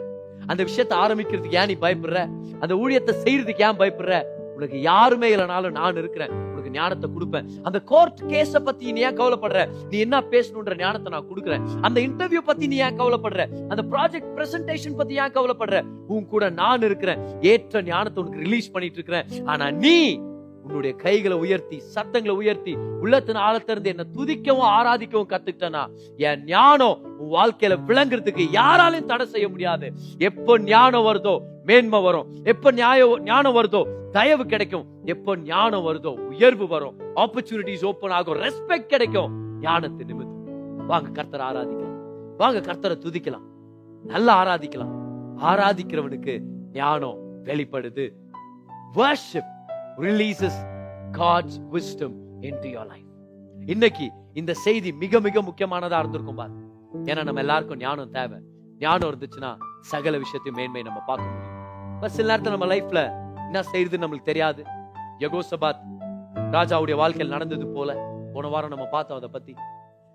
[0.46, 2.18] அந்த விஷயத்தை ஆரம்பிக்கிறதுக்கு ஏன் நீ பயப்படுற?
[2.60, 4.24] அந்த ஊழியத்தை செய்யறதுக்கு ஏன் பயப்படுற?
[4.54, 6.30] உனக்கு யாருமே இல்லைனாலும் நான் இருக்கிறேன்.
[6.52, 7.48] உனக்கு ஞானத்தை கொடுப்பேன்.
[7.62, 9.68] அந்த கோர்ட் கேஸ பத்தி நீ ஏன் கவலைப்படுற?
[9.90, 11.80] நீ என்ன பேசணுன்ற ஞானத்தை நான் கொடுக்குறேன்.
[11.80, 13.46] அந்த இன்டர்வியூ பத்தி நீ ஏன் கவலைப்படுற?
[13.68, 15.84] அந்த ப்ராஜெக்ட் பிரசன்டேஷன் பத்தி ஏன் கவலைப்படுற?
[16.06, 17.18] உன் கூட நான் இருக்கிறேன்.
[17.40, 19.46] ஏற்ற ஞானத்தை உனக்கு ரிலீஸ் பண்ணிட்டு இருக்கிறேன்.
[19.46, 20.20] ஆனா நீ
[20.64, 25.82] உன்னுடைய கைகளை உயர்த்தி சத்தங்களை உயர்த்தி உள்ளத்தின் ஆழத்திலிருந்து என்ன துதிக்கவும் ஆராதிக்கவும் கத்துக்கிட்டனா?
[26.16, 29.92] என் ஞானம் உன் வாழ்க்கையில விளங்குறதுக்கு யாராலையும் தடை செய்ய முடியாது.
[30.18, 32.26] எப்போ ஞானம் வருதோ மேன்மை வரும்.
[32.44, 34.86] எப்ப நியாய ஞானம் வருதோ தயவு கிடைக்கும்.
[35.04, 36.98] எப்போ ஞானம் வருதோ உயர்வு வரும்.
[37.16, 38.36] ஆப்பர்ச்சுனிட்டிஸ் ஓப்பன் ஆகும்.
[38.36, 39.32] ரெஸ்பெக்ட் கிடைக்கும்.
[39.60, 40.86] ஞானத்தை நிமித்தம்.
[40.86, 41.96] வாங்க கர்த்தரை ஆராதிக்கலாம்.
[42.36, 43.46] வாங்க கர்த்தரை துதிக்கலாம்.
[44.02, 44.94] நல்லா ஆராதிக்கலாம்.
[45.42, 46.40] ஆராதிக்கிறவனுக்கு
[46.72, 48.04] ஞானம் வெளிப்படுது.
[48.96, 49.52] Worship
[49.96, 50.60] releases
[51.12, 53.04] God's wisdom into your life
[53.66, 56.50] இன்னைக்கு இந்த செய்தி மிக மிக முக்கியமானதா இருந்திருக்கும் பாரு.
[57.04, 58.38] ஏன்னா நம்ம எல்லாருக்கும் ஞானம் தேவை.
[58.78, 62.00] ஞானம் இருந்துச்சுன்னா சகல விஷயத்தையும் மேன்மை நம்ம பார்க்க முடியும்.
[62.00, 63.04] பட் சில நேரத்துல நம்ம லைஃப்ல
[63.36, 64.64] என்ன செய்யுதுன்னு நம்மளுக்கு தெரியாது.
[65.18, 65.80] யகோசபாத்
[66.34, 69.54] ராஜாவுடைய வாழ்க்கையில் நடந்தது போல போன வாரம் நம்ம பார்த்தோம் அதை பத்தி.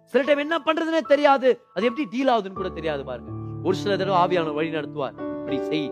[0.03, 1.61] சில டைம் என்ன பண்றதுன்னே தெரியாது.
[1.73, 3.31] அது எப்படி டீல் ஆகுதுன்னு கூட தெரியாது பாருங்க.
[3.63, 5.39] ஒரு சில தடவை ஆவியான வழி நடத்துவார்.
[5.39, 5.89] இப்படி செய்.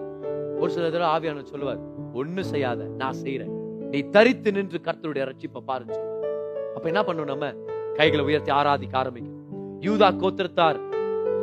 [0.58, 1.80] ஒரு சில தடவை ஆவியான சொல்லுவார்
[2.14, 3.57] ஒன்னும் செய்யாத நான் செய்யறேன்
[3.92, 6.06] நீ தரித்து நின்று கர்த்தருடைய ரட்சிப்பை பாருன்னு
[6.76, 7.54] அப்ப என்ன பண்ணும் நம்ம?
[7.94, 9.38] கைகளை உயர்த்தி ஆராதிக்க ஆரம்பிக்கும்.
[9.82, 10.80] யூதா கோத்திரத்தார்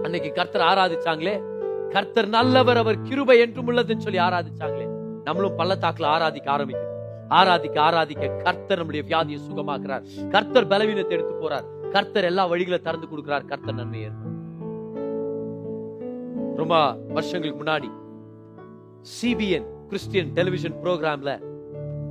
[0.03, 1.43] அன்னைக்கு கர்த்தர் ஆராதிச்சாங்களே.
[1.89, 4.87] கர்த்தர் நல்லவர் அவர் கிருபை என்றும் உள்ளதுன்னு சொல்லி ஆராதிச்சாங்களே.
[5.25, 6.93] நம்மளும் பள்ளத்தாக்குல ஆராதிக்க ஆரம்பிக்கும்.
[7.29, 10.29] ஆராதிக்க ஆராதிக்க கர்த்தர் நம்முடைய வியாதியை சுகமாக்குறார்.
[10.29, 11.89] கர்த்தர் பலவீனத்தை எடுத்து போறார்.
[11.91, 13.45] கர்த்தர் எல்லா வழிகளை திறந்து கொடுக்கிறார்.
[13.45, 14.33] கர்த்தர் நன்மை ஏற்படும்.
[16.57, 17.89] ரொம்ப வருஷங்களுக்கு முன்னாடி
[19.23, 21.53] சிபிஎன் கிறிஸ்டியன் டெலிவிஷன் ப்ரோக்ராம்ல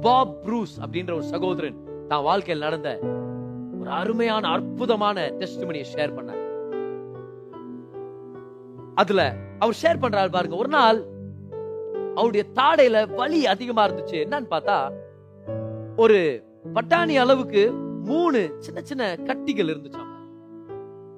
[0.03, 2.99] பாப் ப்ரூஸ் அப்படின்ற ஒரு சகோதரன் தான் வாழ்க்கையில் நடந்த
[3.79, 6.41] ஒரு அருமையான அற்புதமான டெஸ்டிமனியை ஷேர் பண்ணார்.
[8.95, 10.55] அதுல அவர் ஷேர் பண்றாரு பாருங்க.
[10.55, 10.99] ஒரு நாள்
[12.15, 14.17] அவருடைய தாடையில வலி அதிகமா இருந்துச்சு.
[14.25, 14.77] என்னன்னு பார்த்தா
[15.95, 17.73] ஒரு பட்டாணி அளவுக்கு
[18.05, 20.11] மூணு சின்ன சின்ன கட்டிகள் இருந்துச்சாம்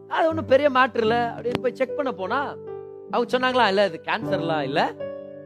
[0.08, 1.36] அது ஒன்றும் பெரிய மேட்ரு இல்ல.
[1.38, 2.40] அப்படின்னு போய் செக் பண்ண போனா
[3.12, 4.96] அவங்க சொன்னாங்களா இல்ல இது கேன்சர்லாம் இல்ல.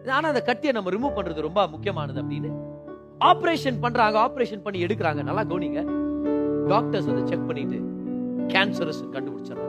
[0.07, 2.68] ஆனா அந்த கட்டியை நம்ம ரிமூவ் பண்றது ரொம்ப முக்கியமானது அப்படின்னு
[3.27, 5.21] ஆபரேஷன் பண்றாங்க ஆபரேஷன் பண்ணி எடுக்கிறாங்க.
[5.29, 5.81] நல்லா கவனிங்க.
[6.71, 7.77] டாக்டர்ஸ் அதை செக் பண்ணிட்டு
[8.53, 9.65] கேன்சரஸ் கண்டுபிடிச்சாங்க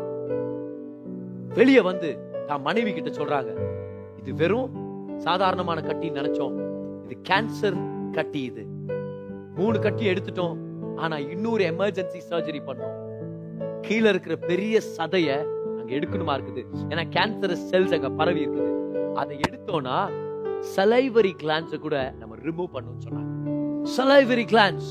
[1.59, 2.09] வெளியே வந்து
[2.47, 3.51] தான் மனைவி கிட்ட சொல்றாங்க.
[4.21, 4.71] இது வெறும்
[5.17, 6.55] சாதாரணமான கட்டி நினைச்சோம்.
[7.05, 7.79] இது கேன்சர்
[8.13, 8.63] கட்டி இது.
[9.59, 10.57] மூணு கட்டி எடுத்துட்டோம்.
[10.97, 12.97] ஆனா இன்னொரு எமர்ஜென்சி சர்ஜரி பண்ணோம்.
[13.83, 15.29] கீழே இருக்கிற பெரிய சதைய
[15.79, 16.65] அங்க எடுக்கணுமா இருக்குது?
[16.89, 18.73] ஏன்னா கேன்சர் செல்ஸ் அங்க பரவி இருக்குது.
[19.15, 19.97] அதை எடுத்தோம்னா
[20.75, 23.85] சலைவரி கிளான்ஸ் கூட நம்ம ரிமூவ் பண்ணணும்னு சொன்னாங்க.
[23.97, 24.89] சலைவரி கிளான்ஸ்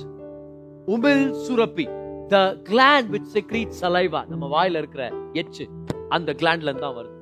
[0.87, 1.85] உமிழ் சுரப்பி.
[2.27, 2.37] The
[2.69, 5.65] gland which secrete saliva நம்ம வாயில இருக்கிற எச்சு
[6.09, 7.15] அந்த கிளாண்ட்ல இருந்து தான் வருது.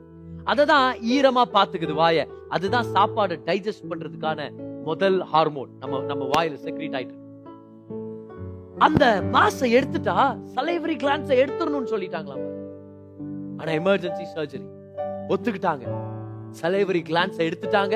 [0.52, 2.28] அததான் ஈரமா பாத்துக்குது வாய.
[2.50, 4.50] அதுதான் சாப்பாடு டைஜஸ்ட் பண்றதுக்கான
[4.84, 7.26] முதல் ஹார்மோன் நம்ம நம்ம வாயில செக்ரீட் ஆயிட்டு
[8.78, 12.46] அந்த மாச எடுத்துட்டா சலைவரி கிளான்ஸை எடுத்துடணும்னு சொல்லிட்டாங்களாம்
[13.60, 14.68] ஆனா எமர்ஜென்சி சர்ஜரி
[15.30, 15.86] ஒத்துக்கிட்டாங்க.
[16.50, 17.96] சலைவரி கிளான்ஸை எடுத்துட்டாங்க.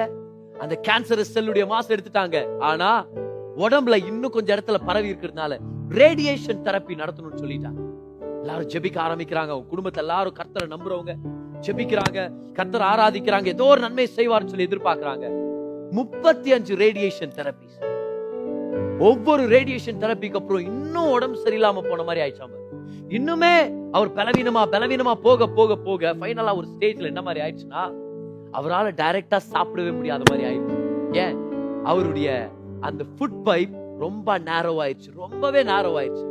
[0.62, 2.38] அந்த கேன்சர் செல்லுடைய மாசம் எடுத்துட்டாங்க.
[2.70, 2.89] ஆனா
[3.57, 5.57] உடம்புல இன்னும் கொஞ்சம் இடத்துல பரவி இருக்கிறதுனால
[5.99, 7.82] ரேடியேஷன் தெரப்பி நடத்தணும்னு சொல்லிட்டாங்க.
[8.41, 9.51] எல்லாரும் ஜெபிக்க ஆரம்பிக்கிறாங்க.
[9.53, 11.14] அவங்க குடும்பத்தை எல்லாரும் கர்த்தரை நம்புறவங்க
[11.68, 12.20] ஜெபிக்கிறாங்க.
[12.53, 13.45] கர்த்தர் ஆராதிக்கிறாங்க.
[13.45, 15.28] ஏதோ ஒரு நன்மை செய்வார்னு சொல்லி எதிர்பார்க்கிறாங்க.
[15.97, 17.68] முப்பத்தி அஞ்சு ரேடியேஷன் தெரப்பி
[19.09, 22.57] ஒவ்வொரு ரேடியேஷன் தெரப்பிக்கு அப்புறம் இன்னும் உடம்பு சரியில்லாம போன மாதிரி ஆயிடுச்சாம
[23.18, 23.53] இன்னுமே
[23.91, 27.84] அவர் பலவீனமா பலவீனமா போக போக போக ஃபைனலா ஒரு ஸ்டேஜ்ல என்ன மாதிரி ஆயிடுச்சுன்னா
[28.54, 31.16] அவரால டைரக்டா சாப்பிடவே முடியாத மாதிரி ஆயிடுச்சு.
[31.16, 31.49] ஏன்?
[31.84, 32.49] அவருடைய
[32.80, 35.14] அந்த ஃபுட் பைப் ரொம்ப நேரோ ஆயிடுச்சு.
[35.16, 36.30] ரொம்பவே நேரோ ஆயிடுச்சு.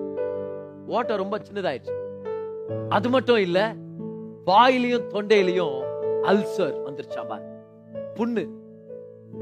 [0.87, 1.93] ஓட்டம் ரொம்ப சின்னதாயிடுச்சு.
[2.89, 3.75] அது மட்டும் இல்ல
[4.45, 5.81] வாயிலையும் தொண்டையிலையும்
[6.23, 7.43] அல்சர் வந்துருச்சா பாரு.
[8.15, 8.49] புண்ணு.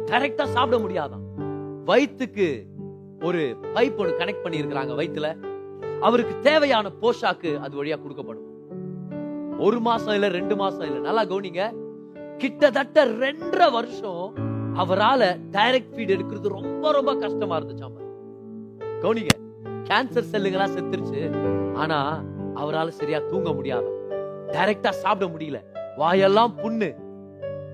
[0.06, 1.44] கரெக்டா சாப்பிட முடியாதான்.
[1.84, 2.66] வயிற்றுக்கு
[3.24, 5.36] ஒரு பைப் ஒன்று கனெக்ட் பண்ணி இருக்கிறாங்க வயித்துல.
[6.00, 8.46] அவருக்கு தேவையான போஷாக்கு அது வழியா கொடுக்கப்படும்.
[9.58, 10.98] ஒரு மாசம் இல்ல ரெண்டு மாசம் இல்ல.
[10.98, 11.77] நல்லா கவனிங்க.
[12.38, 14.32] கிட்டத்தட்ட ரெண்டரை வருஷம்
[14.74, 18.06] அவரால டைரக்ட் ஃபீட் எடுக்கிறது ரொம்ப ரொம்ப கஷ்டமா இருந்துச்சாம
[19.02, 19.34] கவுனிங்க
[19.84, 21.20] கேன்சர் செல்லுங்களா செத்துருச்சு.
[21.74, 22.22] ஆனா
[22.54, 23.90] அவரால சரியா தூங்க முடியாது
[24.52, 25.58] டைரக்டா சாப்பிட முடியல.
[25.96, 26.94] வாயெல்லாம் புண்ணு.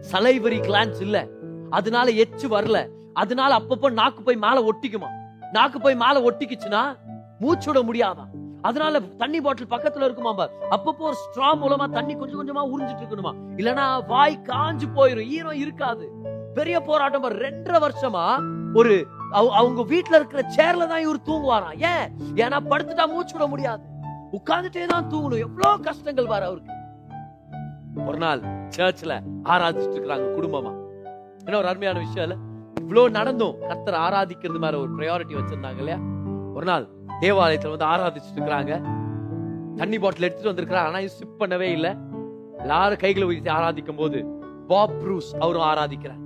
[0.00, 1.28] சலைவரி கிளான்ஸ் இல்ல.
[1.70, 2.88] அதனால எச்சு வரல.
[3.12, 5.08] அதனால அப்பப்போ நாக்கு போய் மேல ஒட்டிக்குமா?
[5.52, 6.96] நாக்கு போய் மேல ஒட்டிக்குச்சுன்னா
[7.38, 8.30] மூச்சு விட முடியாதான்
[8.64, 10.50] அதனால தண்ணி பாட்டில் பக்கத்துல இருக்குமா பார்.
[10.70, 13.34] அப்பப்போ ஒரு ஸ்ட்ரா மூலமா தண்ணி கொஞ்சம் கொஞ்சமா உறிஞ்சிட்டு இருக்கணுமா.
[13.56, 16.12] இல்லனா வாய் காஞ்சு போயிரும் ஈரம் இருக்காது.
[16.54, 18.42] பெரிய போராட்டம் ரெண்டரை வருஷமா
[18.74, 22.12] ஒரு அவ- அவங்க வீட்டுல இருக்கிற சேர்ல தான் இவர் தூங்குவாராம் ஏன்?
[22.34, 23.82] ஏன்னா படுத்துட்டா மூச்சு விட முடியாது.
[24.32, 25.38] உட்கார்ந்துட்டே தான் தூங்கணும்.
[25.38, 26.72] எவ்வளவு கஷ்டங்கள் பாரு அவருக்கு.
[28.06, 28.40] ஒரு நாள்
[28.76, 30.72] சர்ச்ல ஆராதிச்சுட்டு இருக்கிறாங்க குடும்பமா.
[31.44, 32.42] என்ன ஒரு அருமையான விஷயம் இல்ல?
[32.80, 33.56] இவ்வளவு நடந்தும்.
[33.60, 35.98] கர்த்தர் ஆராதிக்கிறது மாதிரி ஒரு ப்ரையாரிட்டி வச்சிருந்தாங்க இல்லையா?
[36.54, 38.82] ஒரு நாள் தேவாலயத்துல வந்து ஆராதிச்சுட்டு இருக்கிறாங்க
[39.76, 40.88] தண்ணி பாட்டில் எடுத்துட்டு வந்திருக்கிறாங்க.
[40.88, 41.96] ஆனா சிப் பண்ணவே இல்ல.
[42.58, 44.24] எல்லாரும் கைகளை உயர்த்தி ஆராதிக்கும் போது
[44.68, 46.22] பாப் ப்ரூஸ் அவரும் ஆராதிக்கிறார்.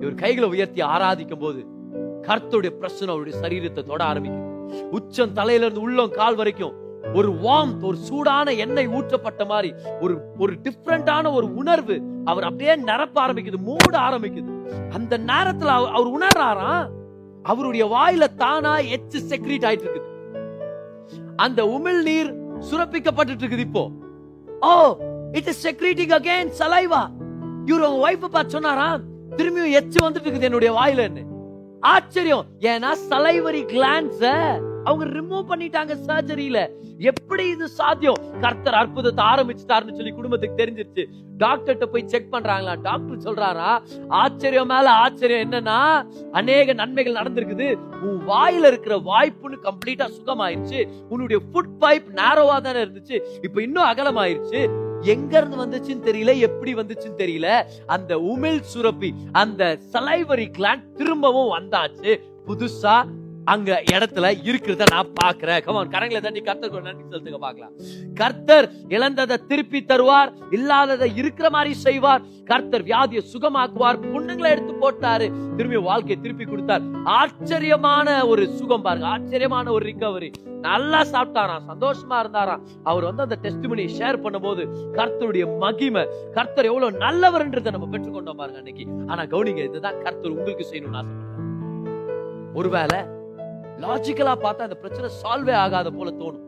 [0.00, 1.66] இவர் கைகளை உயர்த்தி ஆராதிக்கும் போது
[2.22, 4.42] கர்த்தருடைய பிரச்சனை அவருடைய சரீரத்தை தொட ஆரம்பிக்குது.
[4.90, 6.74] உச்சம் தலையில இருந்து உள்ளம் கால் வரைக்கும்
[7.14, 13.26] ஒரு வாம் ஒரு சூடான எண்ணெய் ஊற்றப்பட்ட மாதிரி ஒரு ஒரு டிஃப்ரெண்டான ஒரு உணர்வு அவர் அப்படியே நிரப்ப
[13.26, 14.52] ஆரம்பிக்குது மூட ஆரம்பிக்குது.
[14.90, 16.88] அந்த நேரத்துல அவர் அவர் உணர்றாராம்
[17.42, 20.12] அவருடைய வாயில தானா எச்சு செக்ரீட் ஆயிட்டு இருக்குது.
[21.36, 22.30] அந்த உமிழ் நீர்
[22.70, 23.90] சுரப்பிக்கப்பட்டு இருக்குது இப்போ.
[24.62, 24.72] ஓ
[25.32, 27.02] it is secreting again saliva
[27.64, 29.04] இவர் உங்க வைஃப் பார்த்து சொன்னாராம்
[29.36, 31.22] திரும்பியும் எச்சு வந்துட்டு இருக்குது என்னுடைய வாயிலன்னு.
[31.80, 32.46] ஆச்சரியம்.
[32.72, 34.20] ஏன்னா சலைவரி கிளான்ஸ
[34.84, 36.68] அவங்க ரிமூவ் பண்ணிட்டாங்க சர்ஜரியில
[36.98, 38.14] எப்படி இது சாத்தியம்?
[38.40, 41.04] கர்த்தர் அற்புதத்தை ஆரம்பிச்சுட்டாருன்னு சொல்லி குடும்பத்துக்கு தெரிஞ்சிருச்சு.
[41.38, 42.80] டாக்டர்கிட்ட போய் செக் பண்றாங்களா?
[42.80, 47.74] டாக்டர் சொல்றாரா ஆச்சரியம் மேல ஆச்சரியம் என்னன்னா அநேக நன்மைகள் நடந்திருக்குது.
[47.74, 50.88] உன் வாயில இருக்கிற வாய்ப்புன்னு கம்ப்ளீட்டா சுகமாயிருச்சு.
[51.08, 53.20] உன்னுடைய ஃபுட் பைப் நேரோவா தானே இருந்துச்சு.
[53.42, 54.82] இப்ப இன்னும் அகலமாயிருச்சு.
[55.00, 57.62] எங்க இருந்து வந்துச்சுன்னு தெரியல எப்படி வந்துச்சுன்னு தெரியல.
[57.86, 62.20] அந்த உமிழ் சுரப்பி அந்த சலைவரி கிளான் திரும்பவும் வந்தாச்சு.
[62.46, 63.04] புதுசா
[63.52, 67.72] அங்க இடத்துல இருக்கிறத நான் பாக்குறேன் கமான் கரங்களை தட்டி கர்த்தர் நன்றி செலுத்துங்க பார்க்கலாம்.
[68.20, 72.22] கர்த்தர் இழந்ததை திருப்பி தருவார் இல்லாததை இருக்கிற மாதிரி செய்வார்.
[72.50, 75.26] கர்த்தர் வியாதியை சுகமாக்குவார் புண்ணுங்களை எடுத்து போட்டாரு.
[75.56, 76.84] திரும்பி வாழ்க்கையை திருப்பி கொடுத்தார்.
[77.18, 80.30] ஆச்சரியமான ஒரு சுகம் பாருங்க ஆச்சரியமான ஒரு ரிகவரி
[80.68, 82.62] நல்லா சாப்பிட்டாராம் சந்தோஷமா இருந்தாராம்.
[82.90, 84.64] அவர் வந்து அந்த டெஸ்ட் மணியை ஷேர் பண்ணும்போது
[84.98, 86.04] கர்த்தருடைய மகிமை
[86.38, 88.86] கர்த்தர் எவ்வளவு நல்லவர்ன்றதை நம்ம பெற்றுக்கொண்டோம் பாருங்க அன்னைக்கு.
[89.10, 91.42] ஆனா கவுனிங்க இதுதான் கர்த்தர் உங்களுக்கு செய்யணும்னு ஆசைப்படுறாரு
[92.60, 92.98] ஒருவேளை
[93.82, 96.42] லாஜிக்கலா பார்த்தா அந்த பிரச்சனை சால்வே ஆகாத போல தோணும்.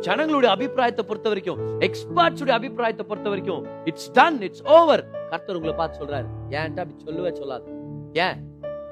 [0.00, 5.74] ஜனங்களுடைய அபிப்பிராயத்தை பொறுத்த வரைக்கும் எக்ஸ்பர்ட்ஸ் உடைய அபிப்பிராயத்தை பொறுத்த வரைக்கும் இட்ஸ் டன் இட்ஸ் ஓவர் கர்த்தர் உங்களை
[5.74, 6.26] பார்த்து சொல்றாரு
[6.58, 7.66] ஏன்ட்டு அப்படி சொல்லவே சொல்லாது?
[8.26, 8.38] ஏன்?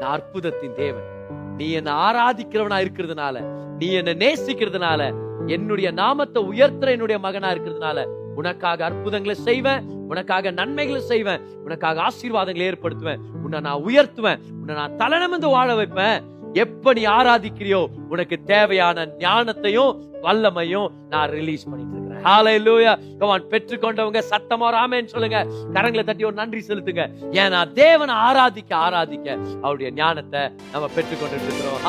[0.01, 1.09] நான் அற்புதத்தின் தேவன்.
[1.57, 3.37] நீ என்ன ஆராதிக்கிறவனா இருக்கிறதுனால
[3.81, 5.01] நீ என்ன நேசிக்கிறதுனால
[5.47, 8.01] என்னுடைய நாமத்தை உயர்த்துற என்னுடைய மகனா இருக்கிறதுனால
[8.41, 9.83] உனக்காக அற்புதங்களை செய்வேன்
[10.13, 16.21] உனக்காக நன்மைகளை செய்வேன் உனக்காக ஆசீர்வாதங்களை ஏற்படுத்துவேன் உன்னை நான் உயர்த்துவேன் உன்னை நான் தலனமிந்து வாழ வைப்பேன்.
[16.53, 19.93] எப்ப நீ ஆராதிக்கிறியோ உனக்கு தேவையான ஞானத்தையும்
[20.23, 22.01] வல்லமையும் நான் ரிலீஸ் பண்ணிட்டு இருக்கிறேன்
[22.65, 25.47] லூயா come on பெற்றுக்கொண்டவங்க சத்தமா ராமேன்னு சொல்லுங்க.
[25.73, 27.05] கரங்களை தட்டி ஒரு நன்றி செலுத்துங்க.
[27.33, 30.41] ஏன்னா தேவனை ஆராதிக்க ஆராதிக்க அவருடைய ஞானத்தை
[30.73, 31.81] நம்ம பெற்றுக்கொண்டு இருக்கிறோம்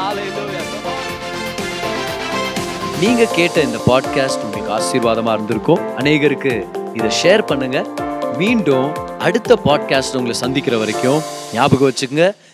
[2.99, 5.79] நீங்க கேட்ட இந்த பாட்காஸ்ட் உங்களுக்கு ஆசீர்வாதமா இருந்திருக்கும்.
[5.97, 6.53] அநேகருக்கு
[6.93, 7.85] இதை ஷேர் பண்ணுங்க.
[8.37, 11.21] மீண்டும் அடுத்த பாட்காஸ்ட் உங்களை சந்திக்கிற வரைக்கும்
[11.53, 12.35] ஞாபகம் வச்சுக்கோங்க.